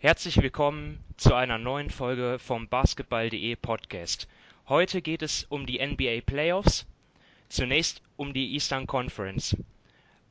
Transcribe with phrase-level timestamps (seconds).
[0.00, 4.28] Herzlich willkommen zu einer neuen Folge vom Basketball.de Podcast.
[4.68, 6.86] Heute geht es um die NBA Playoffs,
[7.48, 9.56] zunächst um die Eastern Conference.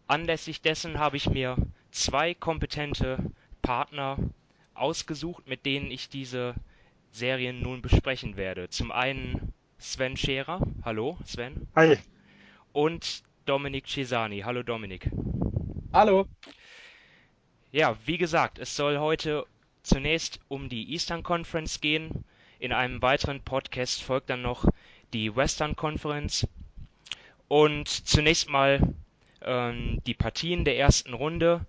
[0.08, 1.58] Anlässlich dessen habe ich mir
[1.92, 3.18] zwei kompetente
[3.62, 4.18] Partner
[4.74, 6.56] ausgesucht, mit denen ich diese
[7.12, 8.70] Serien nun besprechen werde.
[8.70, 10.66] Zum einen Sven Scherer.
[10.86, 11.68] Hallo, Sven.
[11.76, 11.98] Hi.
[12.72, 14.44] Und Dominik Cesani.
[14.46, 15.12] Hallo, Dominik.
[15.92, 16.26] Hallo.
[17.74, 19.46] Ja, wie gesagt, es soll heute
[19.88, 22.24] zunächst um die Eastern Conference gehen.
[22.60, 24.66] In einem weiteren Podcast folgt dann noch
[25.14, 26.48] die Western Conference.
[27.48, 28.94] Und zunächst mal
[29.42, 31.66] ähm, die Partien der ersten Runde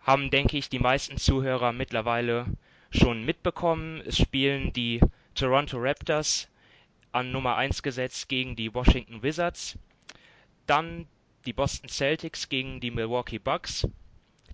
[0.00, 2.46] haben, denke ich, die meisten Zuhörer mittlerweile
[2.90, 4.02] schon mitbekommen.
[4.06, 5.00] Es spielen die
[5.34, 6.48] Toronto Raptors
[7.12, 9.78] an Nummer 1 gesetzt gegen die Washington Wizards.
[10.66, 11.06] Dann
[11.46, 13.86] die Boston Celtics gegen die Milwaukee Bucks.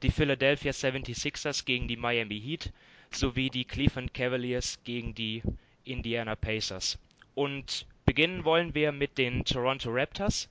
[0.02, 2.72] Die Philadelphia 76ers gegen die Miami Heat
[3.10, 5.42] sowie die Cleveland Cavaliers gegen die
[5.84, 6.98] Indiana Pacers.
[7.34, 10.48] Und beginnen wollen wir mit den Toronto Raptors,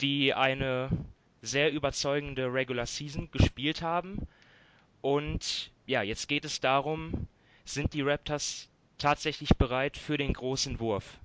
[0.00, 0.90] die eine
[1.42, 4.26] sehr überzeugende Regular Season gespielt haben.
[5.00, 7.28] Und ja, jetzt geht es darum,
[7.64, 8.68] sind die Raptors
[8.98, 11.18] tatsächlich bereit für den großen Wurf?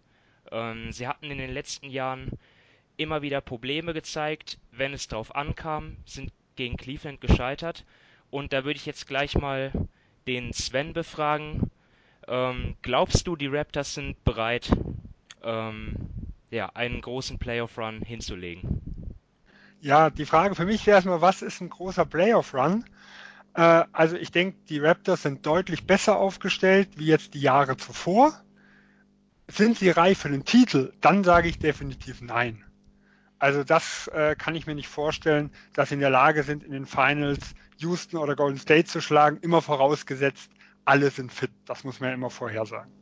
[0.52, 2.38] Ähm, sie hatten in den letzten Jahren
[2.98, 7.86] immer wieder Probleme gezeigt, wenn es drauf ankam, sind gegen Cleveland gescheitert.
[8.30, 9.72] Und da würde ich jetzt gleich mal
[10.28, 11.72] den Sven befragen.
[12.28, 14.72] Ähm, glaubst du, die Raptors sind bereit,
[15.44, 15.96] ähm,
[16.50, 18.82] ja, einen großen Playoff-Run hinzulegen?
[19.82, 22.86] Ja, die Frage für mich wäre erstmal, was ist ein großer Playoff-Run?
[23.56, 28.34] Äh, also ich denke, die Raptors sind deutlich besser aufgestellt wie jetzt die Jahre zuvor.
[29.48, 30.94] Sind sie reif für den Titel?
[31.02, 32.64] Dann sage ich definitiv nein.
[33.42, 36.74] Also das äh, kann ich mir nicht vorstellen, dass sie in der Lage sind, in
[36.74, 40.52] den Finals Houston oder Golden State zu schlagen, immer vorausgesetzt,
[40.86, 41.50] alle sind fit.
[41.66, 42.94] Das muss man ja immer vorhersagen.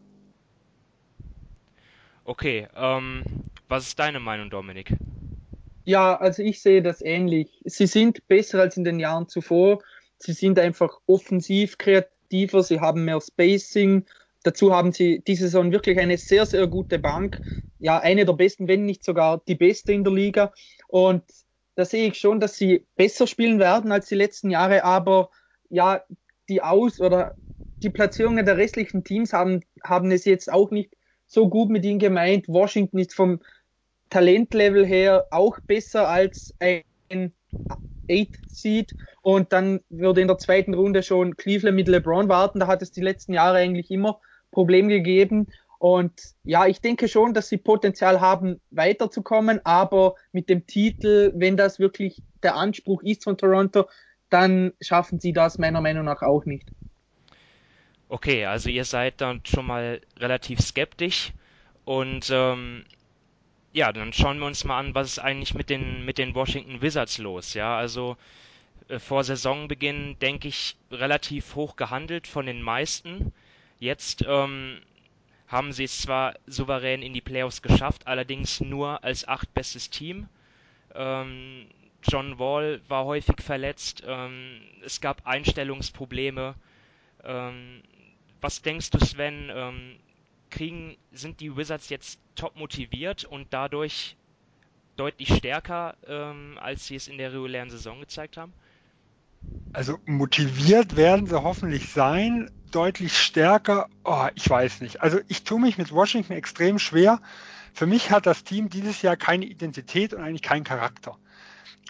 [2.24, 3.22] Okay, ähm,
[3.68, 4.96] was ist deine Meinung, Dominik?
[5.84, 7.62] Ja, also ich sehe das ähnlich.
[7.66, 9.84] Sie sind besser als in den Jahren zuvor.
[10.20, 14.06] Sie sind einfach offensiv kreativer, sie haben mehr Spacing.
[14.44, 17.42] Dazu haben sie diese Saison wirklich eine sehr, sehr gute Bank.
[17.80, 20.54] Ja, eine der besten, wenn nicht sogar die beste in der Liga.
[20.88, 21.24] Und
[21.76, 25.30] da sehe ich schon, dass sie besser spielen werden als die letzten Jahre, aber
[25.70, 26.04] ja,
[26.50, 27.36] die Aus- oder
[27.84, 30.94] die Platzierungen der restlichen Teams haben, haben es jetzt auch nicht
[31.26, 32.48] so gut mit ihnen gemeint.
[32.48, 33.40] Washington ist vom
[34.10, 36.84] Talentlevel her auch besser als ein
[38.10, 42.60] 8 Seed und dann würde in der zweiten Runde schon Cleveland mit LeBron warten.
[42.60, 44.20] Da hat es die letzten Jahre eigentlich immer
[44.52, 45.48] Probleme gegeben
[45.80, 46.12] und
[46.44, 51.80] ja, ich denke schon, dass sie Potenzial haben, weiterzukommen, aber mit dem Titel, wenn das
[51.80, 53.88] wirklich der Anspruch ist von Toronto,
[54.30, 56.70] dann schaffen sie das meiner Meinung nach auch nicht.
[58.10, 61.32] Okay, also ihr seid dann schon mal relativ skeptisch
[61.86, 62.84] und ähm,
[63.72, 66.82] ja, dann schauen wir uns mal an, was ist eigentlich mit den mit den Washington
[66.82, 67.78] Wizards los, ja?
[67.78, 68.18] Also
[68.90, 73.32] äh, vor Saisonbeginn denke ich relativ hoch gehandelt von den meisten.
[73.80, 74.82] Jetzt ähm,
[75.48, 80.28] haben sie es zwar souverän in die Playoffs geschafft, allerdings nur als achtbestes Team.
[80.94, 81.68] Ähm,
[82.04, 86.56] John Wall war häufig verletzt, ähm, es gab Einstellungsprobleme.
[87.24, 87.82] Ähm,
[88.42, 89.52] was denkst du, Sven?
[89.54, 89.96] Ähm,
[90.50, 94.16] kriegen, sind die Wizards jetzt top motiviert und dadurch
[94.96, 98.54] deutlich stärker, ähm, als sie es in der regulären Saison gezeigt haben?
[99.72, 103.88] Also motiviert werden sie hoffentlich sein, deutlich stärker.
[104.04, 105.02] Oh, ich weiß nicht.
[105.02, 107.22] Also ich tue mich mit Washington extrem schwer.
[107.74, 111.18] Für mich hat das Team dieses Jahr keine Identität und eigentlich keinen Charakter.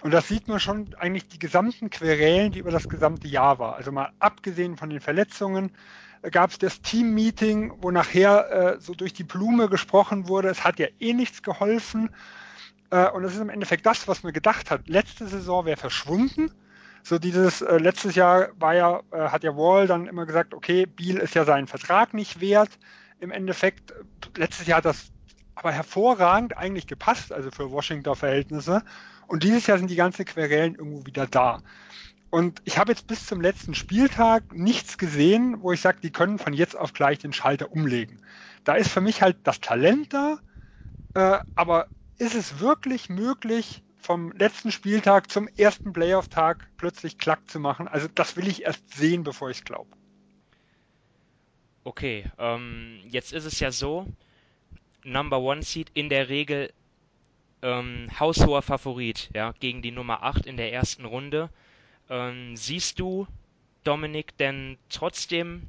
[0.02, 3.76] Und das sieht man schon eigentlich die gesamten Querelen, die über das gesamte Jahr war.
[3.76, 5.72] Also mal abgesehen von den Verletzungen
[6.30, 10.48] gab es das Team-Meeting, wo nachher äh, so durch die Blume gesprochen wurde.
[10.48, 12.10] Es hat ja eh nichts geholfen.
[12.90, 14.88] Äh, und es ist im Endeffekt das, was man gedacht hat.
[14.88, 16.50] Letzte Saison wäre verschwunden
[17.02, 20.86] so dieses äh, letztes Jahr war ja, äh, hat ja Wall dann immer gesagt, okay,
[20.86, 22.70] Biel ist ja seinen Vertrag nicht wert.
[23.20, 23.92] Im Endeffekt,
[24.36, 25.10] letztes Jahr hat das
[25.54, 28.82] aber hervorragend eigentlich gepasst, also für Washington Verhältnisse.
[29.26, 31.62] Und dieses Jahr sind die ganzen Querelen irgendwo wieder da.
[32.30, 36.38] Und ich habe jetzt bis zum letzten Spieltag nichts gesehen, wo ich sage, die können
[36.38, 38.22] von jetzt auf gleich den Schalter umlegen.
[38.64, 40.38] Da ist für mich halt das Talent da,
[41.14, 41.88] äh, aber
[42.18, 47.88] ist es wirklich möglich, vom letzten Spieltag zum ersten Playoff-Tag plötzlich klack zu machen.
[47.88, 49.90] Also das will ich erst sehen, bevor ich es glaube.
[51.84, 54.06] Okay, ähm, jetzt ist es ja so,
[55.02, 56.72] Number One Seed in der Regel
[57.62, 61.50] ähm, haushoher Favorit, ja, gegen die Nummer 8 in der ersten Runde.
[62.08, 63.26] Ähm, siehst du
[63.84, 65.68] Dominik, denn trotzdem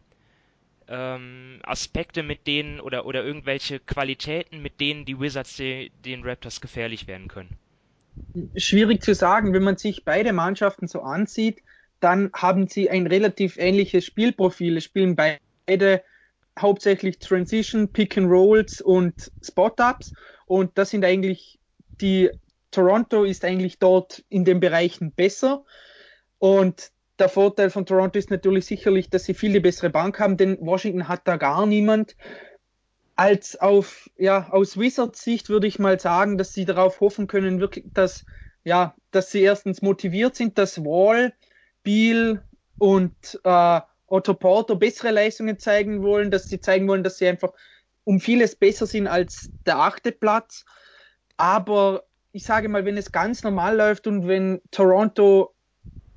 [0.88, 6.60] ähm, Aspekte, mit denen oder, oder irgendwelche Qualitäten, mit denen die Wizards de, den Raptors
[6.60, 7.58] gefährlich werden können?
[8.56, 9.54] Schwierig zu sagen.
[9.54, 11.62] Wenn man sich beide Mannschaften so ansieht,
[12.00, 14.78] dann haben sie ein relativ ähnliches Spielprofil.
[14.78, 16.04] Es spielen beide
[16.60, 20.14] hauptsächlich Transition, Pick and Rolls und Spot-Ups.
[20.46, 21.60] Und das sind eigentlich
[22.02, 22.30] die,
[22.72, 25.66] Toronto ist eigentlich dort in den Bereichen besser.
[26.40, 30.38] Und der Vorteil von Toronto ist natürlich sicherlich, dass sie viel die bessere Bank haben,
[30.38, 32.16] denn Washington hat da gar niemand.
[33.22, 37.60] Als auf, ja, aus Wizards Sicht würde ich mal sagen, dass sie darauf hoffen können,
[37.60, 38.26] wirklich, dass,
[38.64, 41.32] ja, dass sie erstens motiviert sind, dass Wall,
[41.84, 42.44] Beal
[42.80, 43.14] und
[43.44, 47.54] äh, Otto Porto bessere Leistungen zeigen wollen, dass sie zeigen wollen, dass sie einfach
[48.06, 50.66] um vieles besser sind als der achte Platz.
[51.38, 55.54] Aber ich sage mal, wenn es ganz normal läuft und wenn Toronto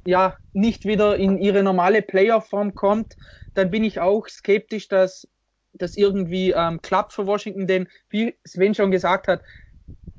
[0.07, 3.19] ja nicht wieder in ihre normale Playoff-Form kommt,
[3.53, 5.29] dann bin ich auch skeptisch, dass
[5.75, 9.43] das irgendwie ähm, klappt für Washington, denn wie Sven schon gesagt hat,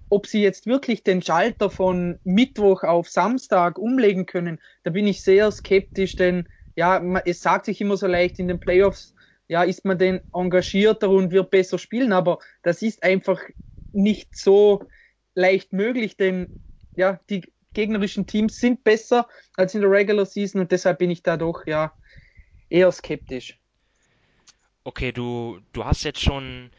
[0.10, 5.24] ob sie jetzt wirklich den Schalter von Mittwoch auf Samstag umlegen können, da bin ich
[5.24, 9.16] sehr skeptisch, denn ja, es sagt sich immer so leicht in den Playoffs,
[9.48, 13.42] ja, ist man denn engagierter und wird besser spielen, aber das ist einfach
[13.92, 14.88] nicht so
[15.36, 16.50] leicht möglich, denn
[16.96, 21.24] ja, die gegnerischen Teams sind besser als in der Regular Season und deshalb bin ich
[21.24, 21.94] da doch ja
[22.70, 23.60] eher skeptisch.
[24.88, 26.70] Okay, du, du hast jetzt schon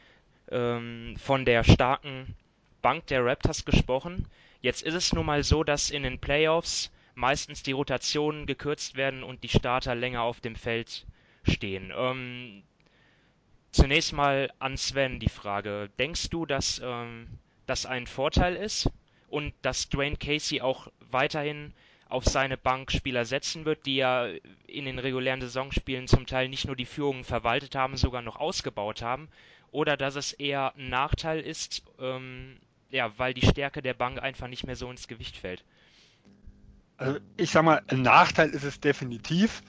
[0.52, 2.36] ähm, von der starken
[2.80, 4.28] Bank der Raptors gesprochen.
[4.60, 9.24] Jetzt ist es nun mal so, dass in den Playoffs meistens die Rotationen gekürzt werden
[9.24, 11.04] und die Starter länger auf dem Feld
[11.42, 11.92] stehen.
[11.96, 12.62] Ähm,
[13.72, 15.90] zunächst mal an Sven die Frage.
[15.98, 17.26] Denkst du, dass ähm,
[17.66, 18.88] das ein Vorteil ist
[19.26, 21.74] und dass Dwayne Casey auch weiterhin
[22.08, 24.26] auf seine Bank Spieler setzen wird, die ja
[24.66, 29.02] in den regulären Saisonspielen zum Teil nicht nur die Führung verwaltet haben, sogar noch ausgebaut
[29.02, 29.28] haben,
[29.72, 32.56] oder dass es eher ein Nachteil ist, ähm,
[32.90, 35.64] ja, weil die Stärke der Bank einfach nicht mehr so ins Gewicht fällt.
[36.96, 39.62] Also ich sag mal, ein Nachteil ist es definitiv,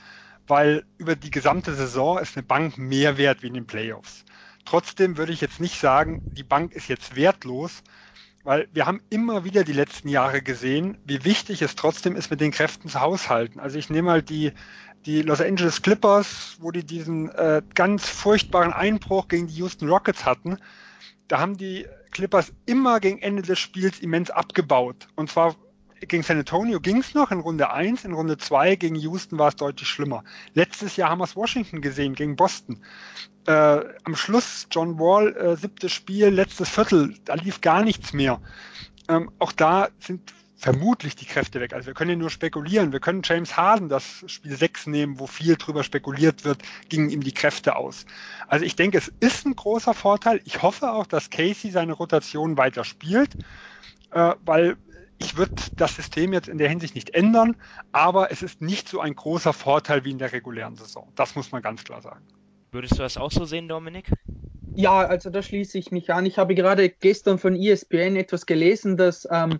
[0.45, 4.23] weil über die gesamte Saison ist eine Bank mehr wert wie in den Playoffs.
[4.63, 7.83] Trotzdem würde ich jetzt nicht sagen, die Bank ist jetzt wertlos,
[8.47, 12.39] weil wir haben immer wieder die letzten Jahre gesehen, wie wichtig es trotzdem ist, mit
[12.39, 13.59] den Kräften zu haushalten.
[13.59, 14.53] Also ich nehme mal die,
[15.05, 20.23] die Los Angeles Clippers, wo die diesen äh, ganz furchtbaren Einbruch gegen die Houston Rockets
[20.23, 20.59] hatten.
[21.27, 25.09] Da haben die Clippers immer gegen Ende des Spiels immens abgebaut.
[25.15, 25.57] Und zwar
[26.01, 29.49] gegen San Antonio ging es noch in Runde 1, in Runde 2 gegen Houston war
[29.49, 30.23] es deutlich schlimmer.
[30.53, 32.81] Letztes Jahr haben wir es Washington gesehen gegen Boston.
[33.47, 38.41] Äh, am Schluss John Wall, äh, siebtes Spiel, letztes Viertel, da lief gar nichts mehr.
[39.07, 41.73] Ähm, auch da sind vermutlich die Kräfte weg.
[41.73, 42.91] Also wir können ja nur spekulieren.
[42.91, 47.21] Wir können James Harden das Spiel 6 nehmen, wo viel drüber spekuliert wird, gingen ihm
[47.21, 48.05] die Kräfte aus.
[48.47, 50.41] Also ich denke, es ist ein großer Vorteil.
[50.45, 53.35] Ich hoffe auch, dass Casey seine Rotation weiter spielt,
[54.11, 54.77] äh, weil
[55.19, 57.55] ich würde das System jetzt in der Hinsicht nicht ändern,
[57.91, 61.11] aber es ist nicht so ein großer Vorteil wie in der regulären Saison.
[61.15, 62.25] Das muss man ganz klar sagen.
[62.71, 64.11] Würdest du das auch so sehen, Dominik?
[64.75, 66.25] Ja, also da schließe ich mich an.
[66.25, 69.59] Ich habe gerade gestern von ESPN etwas gelesen, dass ähm,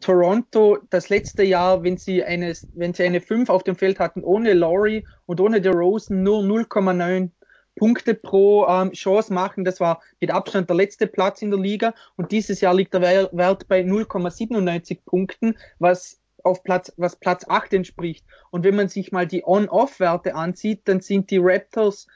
[0.00, 4.22] Toronto das letzte Jahr, wenn sie eine, wenn sie eine 5 auf dem Feld hatten,
[4.22, 7.30] ohne Laurie und ohne DeRozan nur 0,9
[7.76, 9.64] Punkte pro ähm, Chance machen.
[9.64, 11.94] Das war mit Abstand der letzte Platz in der Liga.
[12.16, 17.72] Und dieses Jahr liegt der Wert bei 0,97 Punkten, was auf Platz, was Platz 8
[17.72, 18.24] entspricht.
[18.50, 22.06] Und wenn man sich mal die On-Off-Werte ansieht, dann sind die Raptors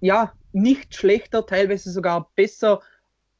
[0.00, 2.80] ja nicht schlechter, teilweise sogar besser,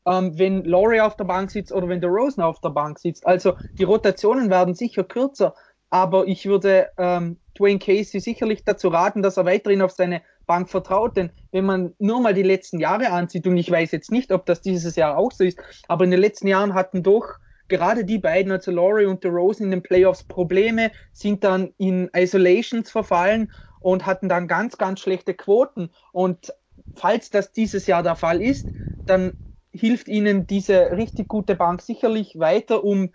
[0.07, 3.27] ähm, wenn Laurie auf der Bank sitzt oder wenn der Rosen auf der Bank sitzt.
[3.27, 5.55] Also die Rotationen werden sicher kürzer,
[5.95, 10.69] aber ich würde ähm, Dwayne Casey sicherlich dazu raten, dass er weiterhin auf seine Bank
[10.69, 11.17] vertraut.
[11.17, 14.45] Denn wenn man nur mal die letzten Jahre ansieht, und ich weiß jetzt nicht, ob
[14.45, 17.37] das dieses Jahr auch so ist, aber in den letzten Jahren hatten doch
[17.69, 22.91] gerade die beiden, also Laurie und Rosen in den Playoffs Probleme, sind dann in Isolations
[22.91, 25.91] verfallen und hatten dann ganz, ganz schlechte Quoten.
[26.11, 26.53] Und
[26.97, 28.69] falls das dieses Jahr der Fall ist,
[29.07, 29.35] dann
[29.71, 33.11] hilft ihnen diese richtig gute Bank sicherlich weiter, um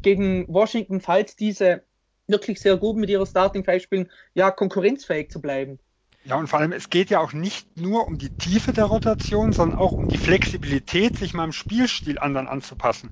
[0.00, 1.82] gegen Washington, falls diese
[2.26, 5.78] wirklich sehr gut mit ihrer Starting Five spielen, ja, konkurrenzfähig zu bleiben.
[6.24, 9.52] Ja, und vor allem, es geht ja auch nicht nur um die Tiefe der Rotation,
[9.52, 13.10] sondern auch um die Flexibilität, sich mal im Spielstil anderen anzupassen.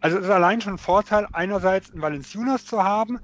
[0.00, 3.18] Also es ist allein schon ein Vorteil, einerseits einen Valenciunas zu haben,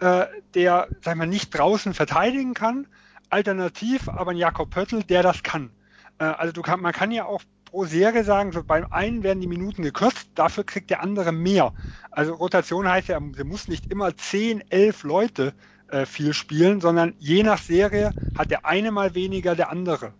[0.00, 2.86] äh, der, sag mal, nicht draußen verteidigen kann,
[3.30, 5.70] alternativ aber einen Jakob Pöttl, der das kann.
[6.18, 9.40] Äh, also du kann, man kann ja auch pro Serie sagen, so beim einen werden
[9.40, 11.74] die Minuten gekürzt, dafür kriegt der andere mehr.
[12.10, 15.54] Also Rotation heißt ja, er muss nicht immer 10, 11 Leute
[15.88, 20.12] äh, viel spielen, sondern je nach Serie hat der eine mal weniger, der andere.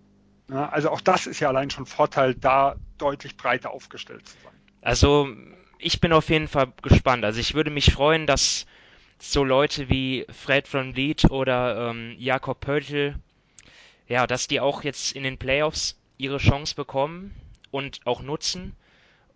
[0.51, 4.53] Ja, also auch das ist ja allein schon Vorteil, da deutlich breiter aufgestellt zu sein.
[4.81, 5.29] Also
[5.79, 7.25] ich bin auf jeden Fall gespannt.
[7.25, 8.67] Also ich würde mich freuen, dass
[9.19, 13.17] so Leute wie Fred von Vliet oder ähm, Jakob Pöltl,
[14.07, 17.35] ja, dass die auch jetzt in den Playoffs ihre Chance bekommen
[17.71, 18.77] und auch nutzen.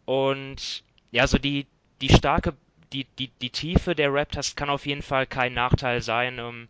[0.04, 1.66] Und ja, so die,
[2.00, 2.54] die starke,
[2.92, 6.38] die, die, die Tiefe der Raptors kann auf jeden Fall kein Nachteil sein.
[6.38, 6.68] Ähm,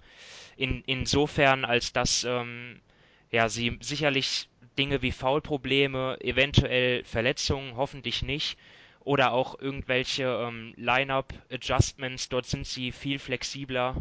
[0.56, 2.80] in, insofern, als dass ähm,
[3.30, 8.58] ja, sie sicherlich Dinge wie Foulprobleme, eventuell Verletzungen, hoffentlich nicht,
[9.00, 12.28] oder auch irgendwelche ähm, Line-up-Adjustments.
[12.28, 13.96] Dort sind sie viel flexibler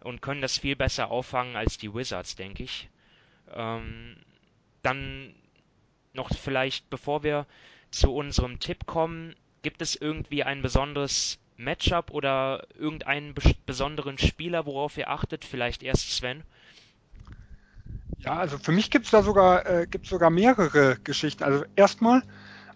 [0.00, 2.88] und können das viel besser auffangen als die Wizards, denke ich.
[3.54, 4.16] Ähm,
[4.82, 5.34] dann
[6.14, 7.46] noch vielleicht, bevor wir
[7.90, 13.34] zu unserem Tipp kommen, gibt es irgendwie ein besonderes Matchup oder irgendeinen
[13.66, 15.44] besonderen Spieler, worauf ihr achtet?
[15.44, 16.42] Vielleicht erst Sven.
[18.18, 21.42] Ja, also für mich gibt es da sogar, äh, gibt's sogar mehrere Geschichten.
[21.42, 22.22] Also erstmal,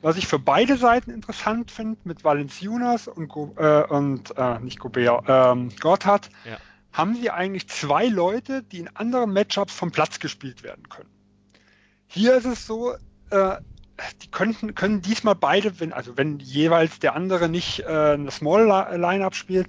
[0.03, 4.79] was ich für beide Seiten interessant finde, mit Valenciunas und, Go äh, und äh, nicht
[4.79, 6.59] Gobert, ähm, Gotthard, ja.
[6.93, 11.11] haben sie eigentlich zwei Leute, die in anderen Matchups vom Platz gespielt werden können.
[12.09, 12.95] Hier ist es so,
[13.31, 13.57] äh,
[14.23, 18.67] die könnten, können diesmal beide, wenn, also wenn jeweils der andere nicht äh, eine Small
[18.97, 19.69] Lineup spielt,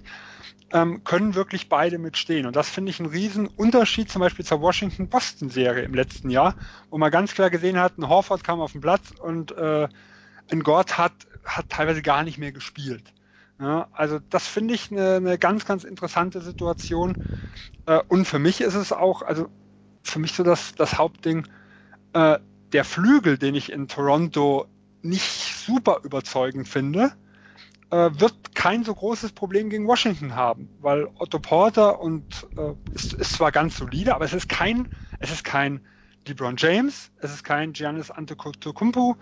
[0.73, 2.45] ähm, können wirklich beide mitstehen.
[2.45, 6.55] Und das finde ich einen riesen Unterschied zum Beispiel zur Washington-Boston-Serie im letzten Jahr,
[6.89, 9.87] wo man ganz klar gesehen hat, ein Horford kam auf den Platz und äh,
[10.51, 11.13] ein Gord hat,
[11.45, 13.13] hat teilweise gar nicht mehr gespielt.
[13.59, 17.17] Ja, also das finde ich eine, eine ganz, ganz interessante Situation.
[17.85, 19.49] Äh, und für mich ist es auch, also
[20.03, 21.47] für mich so das, das Hauptding,
[22.13, 22.39] äh,
[22.73, 24.65] der Flügel, den ich in Toronto
[25.01, 27.13] nicht super überzeugend finde,
[27.89, 33.13] äh, wird kein so großes Problem gegen Washington haben, weil Otto Porter und äh, ist,
[33.13, 35.85] ist zwar ganz solide, aber es ist kein, es ist kein
[36.27, 39.15] LeBron James, es ist kein Giannis Antetokounmpo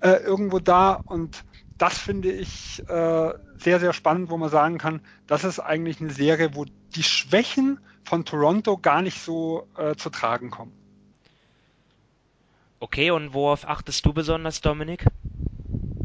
[0.00, 1.44] äh, irgendwo da und
[1.78, 6.12] das finde ich äh, sehr, sehr spannend, wo man sagen kann, das ist eigentlich eine
[6.12, 10.72] Serie, wo die Schwächen von Toronto gar nicht so äh, zu tragen kommen.
[12.82, 15.06] Okay, und worauf achtest du besonders, Dominik?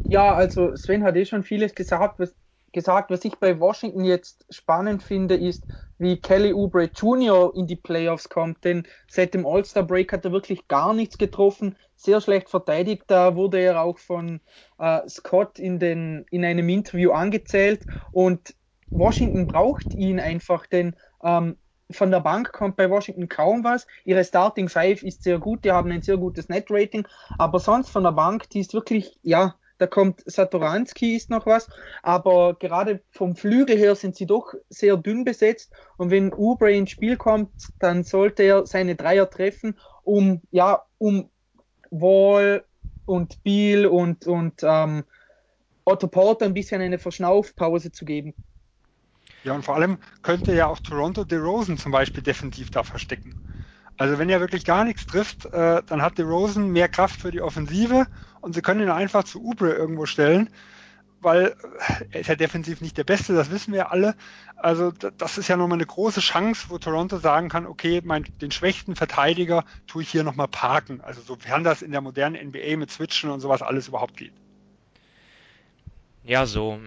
[0.08, 2.20] Ja, also Sven hat eh schon vieles gesagt.
[2.20, 2.32] Was,
[2.72, 5.66] gesagt, was ich bei Washington jetzt spannend finde, ist,
[5.98, 7.52] wie Kelly Oubre Jr.
[7.56, 8.62] in die Playoffs kommt.
[8.64, 13.02] Denn seit dem All-Star Break hat er wirklich gar nichts getroffen, sehr schlecht verteidigt.
[13.08, 14.40] Da wurde er auch von
[14.78, 17.86] äh, Scott in, den, in einem Interview angezählt.
[18.12, 18.54] Und
[18.92, 20.94] Washington braucht ihn einfach, denn
[21.24, 21.56] ähm,
[21.90, 23.86] von der Bank kommt bei Washington kaum was.
[24.04, 27.06] Ihre Starting Five ist sehr gut, die haben ein sehr gutes Net-Rating,
[27.38, 31.68] aber sonst von der Bank, die ist wirklich, ja, da kommt Satoranski ist noch was,
[32.02, 36.90] aber gerade vom Flügel her sind sie doch sehr dünn besetzt und wenn Ubre ins
[36.90, 41.30] Spiel kommt, dann sollte er seine Dreier treffen, um ja um
[41.90, 42.64] Wall
[43.06, 45.04] und Beal und und ähm,
[45.84, 48.34] Otto Porter ein bisschen eine Verschnaufpause zu geben.
[49.44, 53.34] Ja, und vor allem könnte ja auch Toronto DeRozan zum Beispiel defensiv da verstecken.
[53.96, 57.40] Also wenn er wirklich gar nichts trifft, äh, dann hat DeRozan mehr Kraft für die
[57.40, 58.06] Offensive
[58.40, 60.50] und sie können ihn einfach zu Ubre irgendwo stellen,
[61.20, 64.14] weil äh, er ist ja defensiv nicht der Beste, das wissen wir alle.
[64.56, 68.52] Also das ist ja nochmal eine große Chance, wo Toronto sagen kann, okay, mein, den
[68.52, 71.00] schwächsten Verteidiger tue ich hier nochmal parken.
[71.00, 74.32] Also sofern das in der modernen NBA mit Switchen und sowas alles überhaupt geht.
[76.22, 76.78] Ja, so.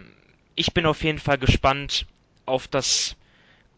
[0.55, 2.05] Ich bin auf jeden Fall gespannt
[2.51, 3.15] auf das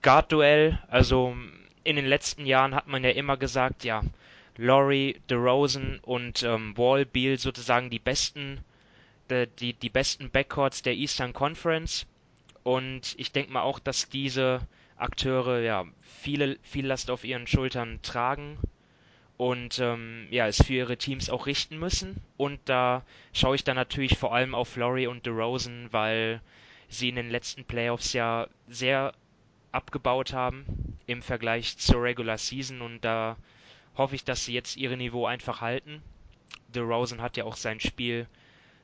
[0.01, 0.79] Guard-Duell.
[0.89, 1.35] Also
[1.83, 4.03] in den letzten Jahren hat man ja immer gesagt, ja,
[4.57, 8.59] Laurie, DeRozan und ähm, Wall, Beal sozusagen die besten,
[9.29, 12.05] die, die, die besten Backcourts der Eastern Conference.
[12.63, 14.61] Und ich denke mal auch, dass diese
[14.97, 18.57] Akteure ja viele, viel Last auf ihren Schultern tragen
[19.37, 22.21] und ähm, ja, es für ihre Teams auch richten müssen.
[22.37, 23.03] Und da
[23.33, 26.41] schaue ich dann natürlich vor allem auf Laurie und DeRozan, weil
[26.93, 29.13] sie in den letzten Playoffs ja sehr
[29.71, 33.37] abgebaut haben im Vergleich zur Regular Season und da
[33.97, 36.01] hoffe ich, dass sie jetzt ihr Niveau einfach halten.
[36.73, 38.27] DeRozan hat ja auch sein Spiel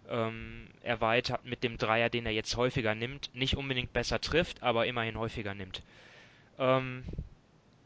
[0.09, 3.29] ähm, erweitert mit dem Dreier, den er jetzt häufiger nimmt.
[3.33, 5.83] Nicht unbedingt besser trifft, aber immerhin häufiger nimmt.
[6.57, 7.03] Ähm,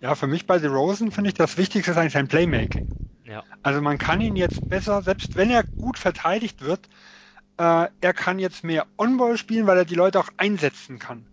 [0.01, 2.87] ja, für mich bei DeRozan finde ich das Wichtigste eigentlich sein Playmaking.
[3.25, 3.43] Ja.
[3.61, 6.89] Also man kann ihn jetzt besser, selbst wenn er gut verteidigt wird,
[7.57, 11.25] äh, er kann jetzt mehr On-Ball spielen, weil er die Leute auch einsetzen kann.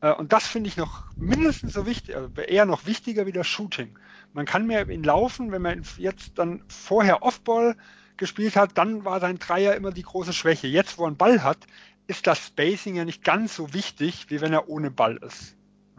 [0.00, 3.46] Äh, und das finde ich noch mindestens so wichtig, also eher noch wichtiger wie das
[3.46, 3.98] Shooting.
[4.32, 7.76] Man kann mehr ihn laufen, wenn man jetzt dann vorher Off-Ball
[8.16, 10.66] gespielt hat, dann war sein Dreier immer die große Schwäche.
[10.66, 11.58] Jetzt, wo er einen Ball hat,
[12.06, 15.56] ist das Spacing ja nicht ganz so wichtig, wie wenn er ohne Ball ist.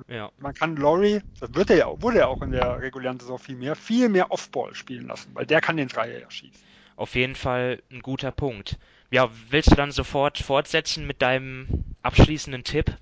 [0.08, 0.30] Ja.
[0.38, 3.56] Man kann Laurie, das wird er ja, wurde er auch in der regulären Saison viel
[3.56, 6.62] mehr, viel mehr Offball spielen lassen, weil der kann den Dreier ja schießen.
[6.98, 8.78] Auf jeden Fall ein guter Punkt.
[9.12, 12.98] Ja, willst du dann sofort fortsetzen mit deinem abschließenden Tipp?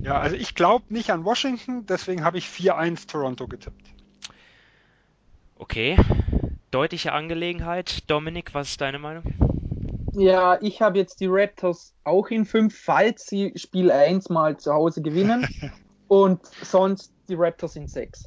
[0.00, 3.88] Ja, also ich glaube nicht an Washington, deswegen habe ich 4-1 Toronto getippt.
[5.56, 5.96] Okay,
[6.70, 8.08] deutliche Angelegenheit.
[8.08, 9.24] Dominik, was ist deine Meinung?
[10.12, 14.72] Ja, ich habe jetzt die Raptors auch in 5, falls sie Spiel 1 mal zu
[14.72, 15.46] Hause gewinnen.
[16.08, 18.24] und sonst die Raptors in 6.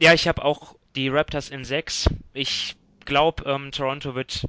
[0.00, 2.10] Ja, ich habe auch die Raptors in 6.
[2.32, 4.46] Ich glaube, ähm, Toronto wird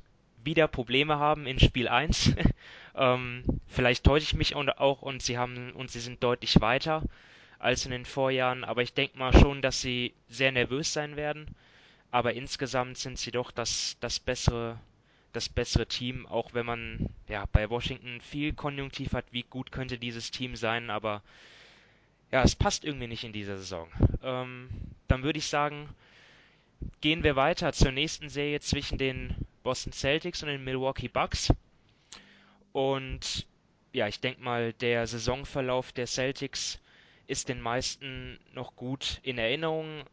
[0.48, 2.34] wieder Probleme haben in Spiel 1.
[2.96, 7.04] ähm, vielleicht täusche ich mich auch und sie haben und sie sind deutlich weiter
[7.60, 11.54] als in den Vorjahren, aber ich denke mal schon, dass sie sehr nervös sein werden.
[12.12, 14.80] Aber insgesamt sind sie doch das, das bessere
[15.34, 20.00] das bessere Team, auch wenn man ja bei Washington viel Konjunktiv hat, wie gut könnte
[20.00, 21.22] dieses Team sein, aber
[22.32, 23.88] ja, es passt irgendwie nicht in dieser Saison.
[24.24, 24.70] Ähm,
[25.08, 25.90] dann würde ich sagen,
[27.02, 29.36] gehen wir weiter zur nächsten Serie zwischen den
[29.68, 31.54] Boston Celtics und den Milwaukee Bucks.
[32.72, 33.46] Und
[33.92, 36.80] ja, ich denke mal, der Saisonverlauf der Celtics
[37.28, 40.06] ist den meisten noch gut in Erinnerung.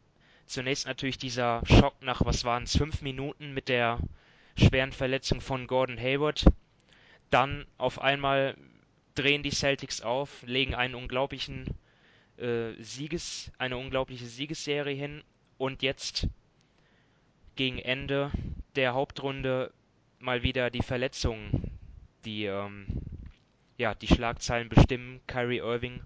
[0.47, 4.01] Zunächst natürlich dieser Schock nach, was waren es, fünf Minuten mit der
[4.57, 6.47] schweren Verletzung von Gordon Hayward.
[7.31, 8.57] Dann auf einmal
[9.15, 11.79] drehen die Celtics auf, legen einen unglaublichen
[12.39, 15.23] äh, Sieges, eine unglaubliche Siegesserie hin
[15.59, 16.27] und jetzt
[17.55, 18.33] gegen Ende
[18.77, 19.73] der Hauptrunde
[20.19, 21.71] mal wieder die Verletzungen,
[22.25, 22.87] die ähm,
[23.77, 25.21] ja die Schlagzeilen bestimmen.
[25.27, 26.03] Kyrie Irving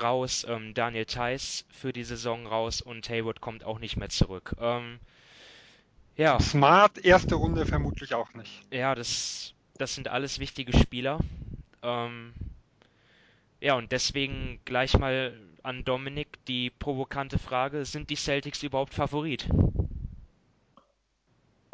[0.00, 4.54] raus, ähm, Daniel Theiss für die Saison raus und Hayward kommt auch nicht mehr zurück.
[4.58, 4.98] Ähm,
[6.16, 6.38] ja.
[6.40, 8.62] Smart erste Runde vermutlich auch nicht.
[8.72, 11.18] Ja, das, das sind alles wichtige Spieler.
[11.82, 12.32] Ähm,
[13.60, 19.48] ja, und deswegen gleich mal an Dominik die provokante Frage, sind die Celtics überhaupt Favorit?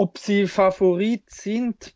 [0.01, 1.93] Ob sie Favorit sind,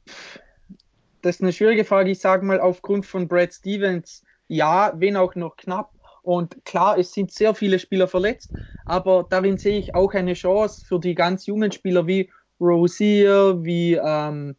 [1.22, 2.10] das ist eine schwierige Frage.
[2.10, 5.92] Ich sage mal aufgrund von Brad Stevens, ja, wenn auch noch knapp.
[6.22, 8.52] Und klar, es sind sehr viele Spieler verletzt,
[8.86, 12.28] aber darin sehe ich auch eine Chance für die ganz jungen Spieler wie
[12.60, 14.56] Rosier, wie ähm,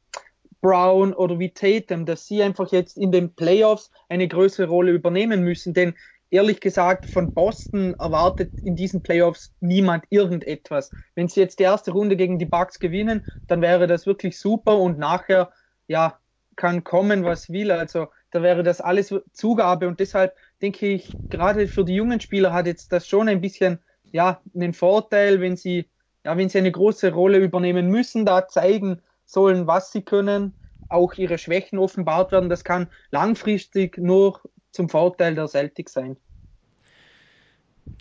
[0.61, 5.43] Brown oder wie Tatum, dass sie einfach jetzt in den Playoffs eine größere Rolle übernehmen
[5.43, 5.73] müssen.
[5.73, 5.95] Denn
[6.33, 10.91] ehrlich gesagt, von Boston erwartet in diesen Playoffs niemand irgendetwas.
[11.13, 14.79] Wenn sie jetzt die erste Runde gegen die Bucks gewinnen, dann wäre das wirklich super
[14.79, 15.51] und nachher,
[15.87, 16.19] ja,
[16.55, 17.71] kann kommen, was will.
[17.71, 22.51] Also da wäre das alles Zugabe und deshalb denke ich, gerade für die jungen Spieler
[22.51, 23.79] hat jetzt das schon ein bisschen,
[24.11, 25.87] ja, einen Vorteil, wenn sie,
[26.25, 30.55] ja, wenn sie eine große Rolle übernehmen müssen, da zeigen sollen, was sie können,
[30.89, 32.49] auch ihre Schwächen offenbart werden.
[32.49, 34.41] Das kann langfristig nur
[34.73, 36.17] zum Vorteil der Celtics sein.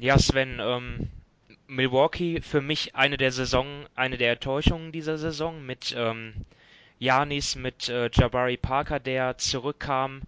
[0.00, 1.10] Ja, Sven, ähm,
[1.66, 6.34] Milwaukee für mich eine der Saison, eine der Enttäuschungen dieser Saison mit ähm,
[6.98, 10.22] Janis, mit äh, Jabari Parker, der zurückkam.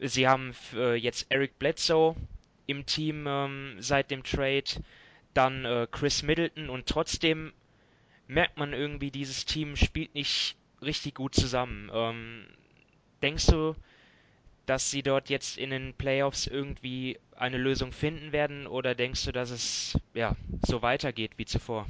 [0.00, 2.14] Sie haben äh, jetzt Eric Bledsoe
[2.66, 4.64] im Team ähm, seit dem Trade,
[5.34, 7.52] dann äh, Chris Middleton und trotzdem
[8.26, 11.90] merkt man irgendwie, dieses Team spielt nicht richtig gut zusammen.
[11.92, 12.46] Ähm,
[13.22, 13.74] denkst du,
[14.68, 19.32] dass sie dort jetzt in den Playoffs irgendwie eine Lösung finden werden oder denkst du,
[19.32, 21.86] dass es ja so weitergeht wie zuvor?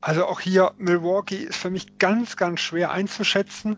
[0.00, 3.76] Also auch hier Milwaukee ist für mich ganz, ganz schwer einzuschätzen.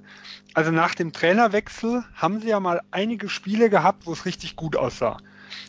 [0.54, 4.76] Also nach dem Trainerwechsel haben sie ja mal einige Spiele gehabt, wo es richtig gut
[4.76, 5.18] aussah.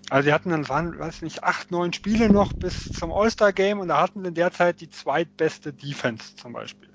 [0.10, 3.90] Also sie hatten dann, waren, weiß nicht, acht, neun Spiele noch bis zum All-Star-Game und
[3.90, 6.90] da hatten sie in der Zeit die zweitbeste Defense zum Beispiel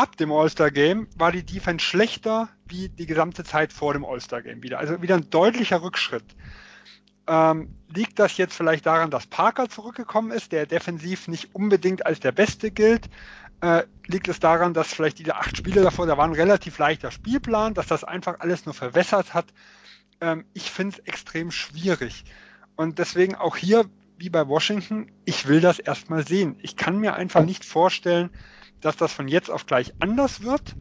[0.00, 4.78] ab dem All-Star-Game war die Defense schlechter wie die gesamte Zeit vor dem All-Star-Game wieder.
[4.78, 6.24] Also wieder ein deutlicher Rückschritt.
[7.26, 12.18] Ähm, liegt das jetzt vielleicht daran, dass Parker zurückgekommen ist, der defensiv nicht unbedingt als
[12.18, 13.10] der Beste gilt?
[13.60, 17.10] Äh, liegt es daran, dass vielleicht diese acht Spiele davor, da war ein relativ leichter
[17.10, 19.52] Spielplan, dass das einfach alles nur verwässert hat?
[20.22, 22.24] Ähm, ich finde es extrem schwierig.
[22.74, 23.84] Und deswegen auch hier,
[24.16, 26.56] wie bei Washington, ich will das erstmal sehen.
[26.62, 28.30] Ich kann mir einfach nicht vorstellen,
[28.80, 30.76] dass das von jetzt auf gleich anders wird.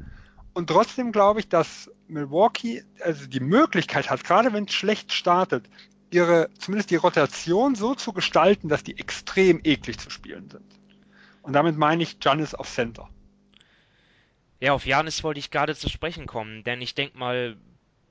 [0.53, 5.69] Und trotzdem glaube ich, dass Milwaukee also die Möglichkeit hat, gerade wenn es schlecht startet,
[6.11, 10.65] ihre, zumindest die Rotation so zu gestalten, dass die extrem eklig zu spielen sind.
[11.41, 13.09] Und damit meine ich Giannis auf Center.
[14.59, 17.57] Ja, auf Janis wollte ich gerade zu sprechen kommen, denn ich denke mal,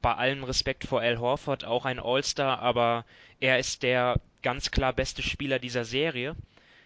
[0.01, 3.05] bei allem Respekt vor Al Horford auch ein All-Star, aber
[3.41, 6.37] er ist der ganz klar beste Spieler dieser Serie.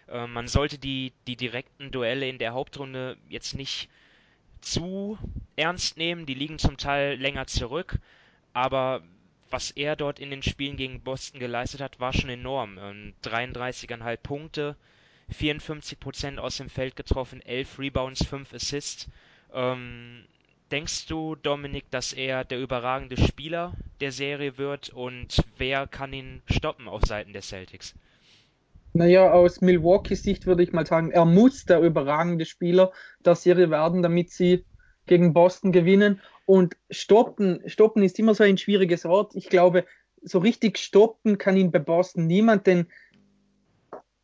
[0.07, 3.89] Äh, man sollte die, die direkten Duelle in der Hauptrunde jetzt nicht
[4.61, 5.17] zu
[5.55, 6.25] ernst nehmen.
[6.25, 7.99] Die liegen zum Teil länger zurück.
[8.53, 9.03] Aber
[9.49, 12.79] was er dort in den Spielen gegen Boston geleistet hat, war schon enorm.
[13.23, 14.75] 33,5 ähm, Punkte,
[15.29, 19.09] 54 Prozent aus dem Feld getroffen, 11 Rebounds, 5 Assists.
[19.53, 20.25] Ähm,
[20.71, 26.41] denkst du, Dominik, dass er der überragende Spieler der Serie wird und wer kann ihn
[26.49, 27.93] stoppen auf Seiten der Celtics?
[28.93, 32.91] Naja, aus Milwaukees Sicht würde ich mal sagen, er muss der überragende Spieler
[33.25, 34.65] der Serie werden, damit sie
[35.07, 36.21] gegen Boston gewinnen.
[36.45, 39.35] Und stoppen, stoppen ist immer so ein schwieriges Wort.
[39.35, 39.85] Ich glaube,
[40.21, 42.87] so richtig stoppen kann ihn bei Boston niemand, denn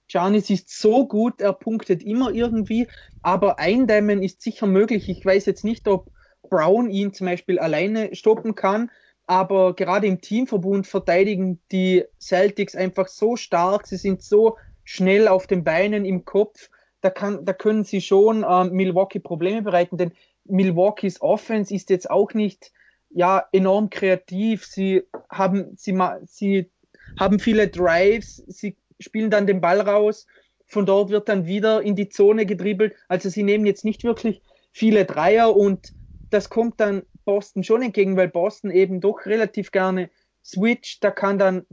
[0.08, 2.88] Giannis ist so gut, er punktet immer irgendwie,
[3.22, 5.08] aber eindämmen ist sicher möglich.
[5.08, 8.90] Ich weiß jetzt nicht, ob Brown ihn zum Beispiel alleine stoppen kann,
[9.30, 15.46] aber gerade im Teamverbund verteidigen die Celtics einfach so stark, sie sind so schnell auf
[15.46, 20.14] den Beinen, im Kopf, da, kann, da können sie schon äh, Milwaukee Probleme bereiten, denn
[20.46, 22.72] Milwaukees Offense ist jetzt auch nicht
[23.12, 24.66] ja enorm kreativ.
[24.66, 26.72] Sie haben sie sie
[27.20, 30.26] haben viele Drives, sie spielen dann den Ball raus,
[30.66, 32.96] von dort wird dann wieder in die Zone gedribbelt.
[33.08, 35.94] Also sie nehmen jetzt nicht wirklich viele Dreier und
[36.32, 40.10] das kommt dann Boston schon entgegen, weil Boston eben doch relativ gerne
[40.44, 41.04] switcht.
[41.04, 41.68] Da kann dann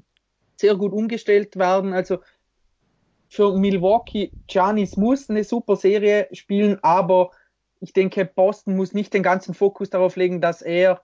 [0.57, 1.95] sehr gut umgestellt werden.
[1.95, 2.19] Also
[3.31, 7.31] für Milwaukee, Giannis muss eine super Serie spielen, aber
[7.81, 11.01] ich denke, Boston muss nicht den ganzen Fokus darauf legen, dass er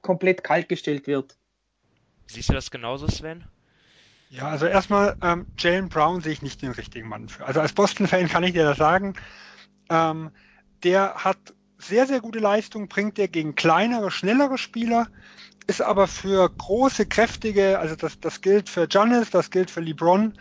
[0.00, 1.36] komplett kaltgestellt wird.
[2.28, 3.44] Siehst du das genauso, Sven?
[4.30, 7.44] Ja, also erstmal, ähm, Jalen Brown sehe ich nicht den richtigen Mann für.
[7.44, 9.12] Also als Boston-Fan kann ich dir das sagen.
[9.90, 10.30] Ähm,
[10.82, 11.36] der hat
[11.82, 15.08] sehr, sehr gute Leistung, bringt er gegen kleinere, schnellere Spieler,
[15.66, 20.34] ist aber für große, kräftige, also das, das gilt für Giannis, das gilt für LeBron,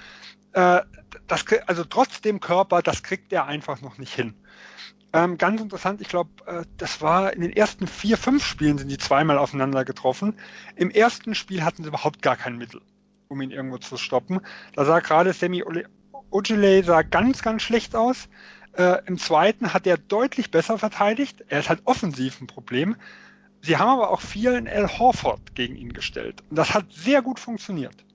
[0.54, 0.82] äh,
[1.28, 4.34] das, also trotz dem Körper, das kriegt er einfach noch nicht hin.
[5.14, 8.90] Ähm, ganz interessant, ich glaube, äh, das war in den ersten vier, fünf Spielen sind
[8.90, 10.36] die zweimal aufeinander getroffen.
[10.76, 12.82] Im ersten Spiel hatten sie überhaupt gar kein Mittel,
[13.28, 14.40] um ihn irgendwo zu stoppen.
[14.74, 15.64] Da sah gerade Sammy
[16.32, 18.30] Ojale sah ganz, ganz schlecht aus.
[18.74, 21.44] Äh, Im zweiten hat er deutlich besser verteidigt.
[21.48, 22.96] Er ist halt offensiv ein Problem.
[23.62, 26.42] Sie haben aber auch vielen Al Horford gegen ihn gestellt.
[26.50, 28.06] Und das hat sehr gut funktioniert.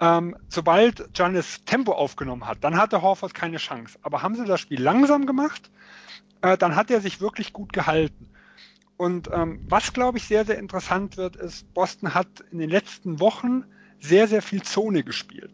[0.00, 3.98] Ähm, sobald Giannis Tempo aufgenommen hat, dann hatte Horford keine Chance.
[4.02, 5.70] Aber haben sie das Spiel langsam gemacht
[6.42, 8.28] äh, dann hat er sich wirklich gut gehalten.
[8.96, 13.18] Und ähm, was, glaube ich, sehr, sehr interessant wird, ist, Boston hat in den letzten
[13.20, 13.64] Wochen
[13.98, 15.52] sehr, sehr viel Zone gespielt.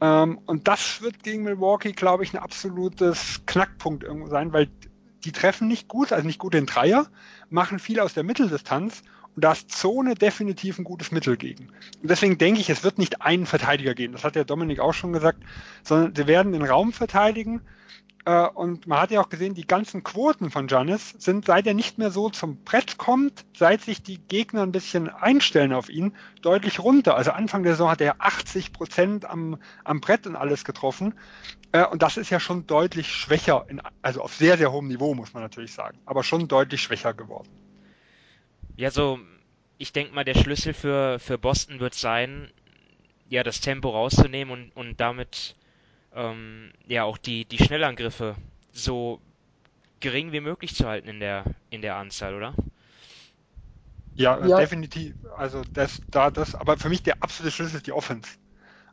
[0.00, 4.68] Ähm, und das wird gegen Milwaukee, glaube ich, ein absolutes Knackpunkt irgendwo sein, weil
[5.24, 7.06] die treffen nicht gut, also nicht gut den Dreier,
[7.50, 9.02] machen viel aus der Mitteldistanz
[9.36, 11.68] und da ist Zone definitiv ein gutes Mittel gegen.
[12.02, 14.94] Und deswegen denke ich, es wird nicht einen Verteidiger geben, das hat der Dominik auch
[14.94, 15.42] schon gesagt,
[15.82, 17.60] sondern sie werden den Raum verteidigen
[18.24, 21.96] und man hat ja auch gesehen, die ganzen Quoten von Giannis sind, seit er nicht
[21.96, 26.80] mehr so zum Brett kommt, seit sich die Gegner ein bisschen einstellen auf ihn, deutlich
[26.80, 27.16] runter.
[27.16, 31.14] Also Anfang der Saison hat er 80 Prozent am, am Brett und alles getroffen.
[31.72, 35.14] Äh, und das ist ja schon deutlich schwächer, in, also auf sehr, sehr hohem Niveau,
[35.14, 37.48] muss man natürlich sagen, aber schon deutlich schwächer geworden.
[38.76, 39.18] Ja, so,
[39.78, 42.50] ich denke mal, der Schlüssel für, für Boston wird sein,
[43.28, 45.56] ja, das Tempo rauszunehmen und, und damit
[46.14, 48.36] ähm, ja auch die, die Schnellangriffe
[48.72, 49.20] so
[50.00, 52.54] gering wie möglich zu halten in der, in der Anzahl, oder?
[54.14, 55.14] Ja, ja, definitiv.
[55.36, 58.30] Also das, da das, aber für mich der absolute Schlüssel ist die Offense.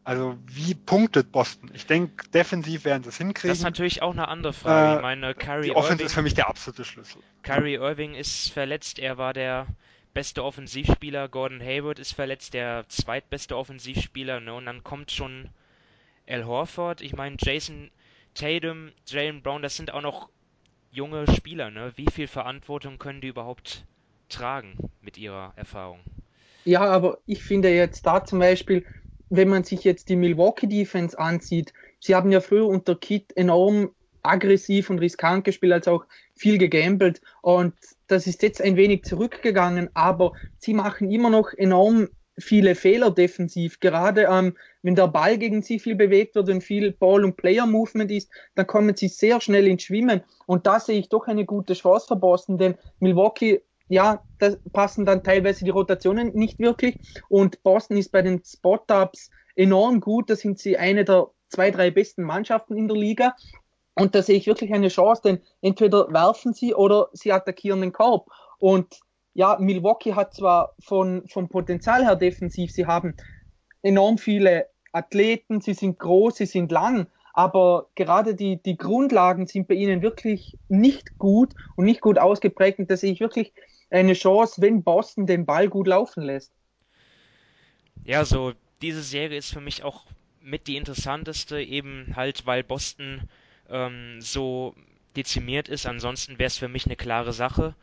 [0.03, 1.69] Also wie punktet Boston?
[1.73, 3.49] Ich denke, defensiv werden sie es hinkriegen.
[3.49, 4.93] Das ist natürlich auch eine andere Frage.
[4.93, 7.21] Äh, ich meine, Kyrie die Offense Irving, ist für mich der absolute Schlüssel.
[7.43, 8.99] Kyrie Irving ist verletzt.
[8.99, 9.67] Er war der
[10.13, 11.27] beste Offensivspieler.
[11.27, 14.39] Gordon Hayward ist verletzt, der zweitbeste Offensivspieler.
[14.39, 14.53] Ne?
[14.53, 15.49] Und dann kommt schon
[16.27, 17.89] Al Horford, ich meine Jason
[18.33, 20.29] Tatum, Jalen Brown, das sind auch noch
[20.91, 21.93] junge Spieler, ne?
[21.95, 23.85] Wie viel Verantwortung können die überhaupt
[24.29, 25.99] tragen mit ihrer Erfahrung?
[26.65, 28.85] Ja, aber ich finde jetzt da zum Beispiel,
[29.29, 33.91] wenn man sich jetzt die Milwaukee Defense ansieht, sie haben ja früher unter Kit enorm
[34.21, 37.73] aggressiv und riskant gespielt, als auch viel gegambelt und
[38.07, 43.79] das ist jetzt ein wenig zurückgegangen, aber sie machen immer noch enorm viele Fehler defensiv.
[43.79, 48.11] Gerade ähm, wenn der Ball gegen sie viel bewegt wird und viel Ball- und Player-Movement
[48.11, 50.21] ist, dann kommen sie sehr schnell ins Schwimmen.
[50.45, 55.05] Und da sehe ich doch eine gute Chance für Boston, denn Milwaukee, ja, da passen
[55.05, 56.97] dann teilweise die Rotationen nicht wirklich.
[57.29, 60.29] Und Boston ist bei den Spot-Ups enorm gut.
[60.29, 63.35] Da sind sie eine der zwei, drei besten Mannschaften in der Liga.
[63.95, 67.93] Und da sehe ich wirklich eine Chance, denn entweder werfen sie oder sie attackieren den
[67.93, 68.29] Korb.
[68.59, 68.99] Und
[69.37, 73.15] ja, Milwaukee hat zwar von, vom Potenzial her defensiv, sie haben
[73.83, 79.67] enorm viele Athleten, sie sind groß, sie sind lang, aber gerade die, die Grundlagen sind
[79.67, 83.53] bei ihnen wirklich nicht gut und nicht gut ausgeprägt und da sehe ich wirklich
[83.91, 86.51] eine Chance, wenn Boston den Ball gut laufen lässt.
[88.05, 90.07] Ja, so diese Serie ist für mich auch
[90.41, 93.21] mit die interessanteste, eben halt, weil Boston
[93.69, 94.73] ähm, so
[95.15, 95.85] dezimiert ist.
[95.85, 97.75] Ansonsten wäre es für mich eine klare Sache.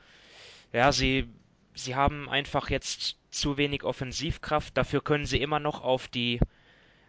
[0.73, 1.29] Ja, sie,
[1.75, 4.77] sie haben einfach jetzt zu wenig Offensivkraft.
[4.77, 6.41] Dafür können sie immer noch auf die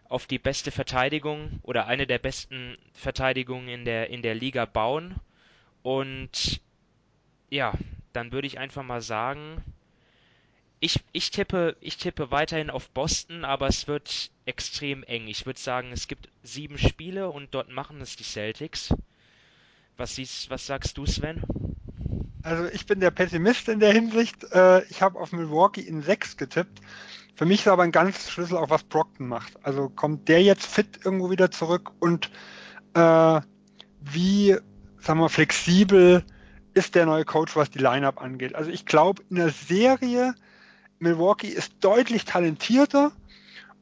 [0.07, 5.15] auf die beste Verteidigung oder eine der besten Verteidigungen in der in der Liga bauen.
[5.83, 6.61] Und
[7.49, 7.73] ja,
[8.13, 9.63] dann würde ich einfach mal sagen,
[10.79, 15.27] ich, ich tippe, ich tippe weiterhin auf Boston, aber es wird extrem eng.
[15.27, 18.93] Ich würde sagen, es gibt sieben Spiele und dort machen es die Celtics.
[19.97, 21.41] Was siehst, was sagst du, Sven?
[22.45, 24.43] Also ich bin der Pessimist in der Hinsicht.
[24.53, 26.79] Äh, ich habe auf Milwaukee in sechs getippt.
[27.35, 29.53] Für mich ist aber ein ganz Schlüssel auch, was Brockton macht.
[29.65, 32.29] Also kommt der jetzt fit irgendwo wieder zurück und
[32.93, 33.41] äh,
[33.99, 34.57] wie,
[34.99, 36.23] sagen wir, flexibel
[36.75, 38.53] ist der neue Coach, was die Lineup angeht.
[38.53, 40.35] Also ich glaube, in der Serie
[40.99, 43.11] Milwaukee ist deutlich talentierter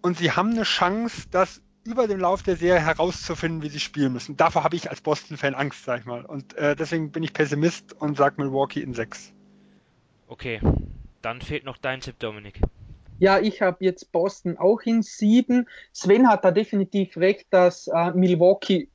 [0.02, 4.14] und sie haben eine Chance, das über den Lauf der Serie herauszufinden, wie sie spielen
[4.14, 4.38] müssen.
[4.38, 6.26] Davor habe ich als Boston-Fan Angst, sag ich mal.
[6.26, 9.34] Und äh, deswegen bin ich Pessimist und sage Milwaukee in sechs.
[10.28, 10.62] Okay,
[11.22, 12.60] dann fehlt noch dein Tipp, Dominik.
[13.20, 15.68] Ja, ich habe jetzt Boston auch in sieben.
[15.92, 18.90] Sven hat da definitiv recht, dass äh, Milwaukee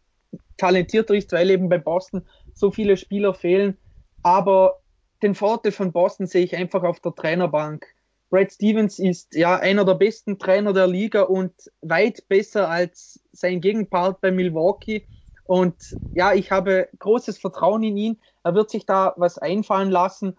[0.56, 2.22] talentierter ist, weil eben bei Boston
[2.54, 3.76] so viele Spieler fehlen.
[4.22, 4.80] Aber
[5.22, 7.86] den Vorteil von Boston sehe ich einfach auf der Trainerbank.
[8.30, 13.60] Brad Stevens ist ja einer der besten Trainer der Liga und weit besser als sein
[13.60, 15.06] Gegenpart bei Milwaukee.
[15.44, 18.18] Und ja, ich habe großes Vertrauen in ihn.
[18.44, 20.36] Er wird sich da was einfallen lassen.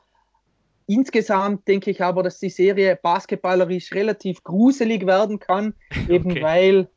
[0.86, 5.73] Insgesamt denke ich aber, dass die Serie basketballerisch relativ gruselig werden kann,
[6.10, 6.43] eben okay.
[6.43, 6.89] weil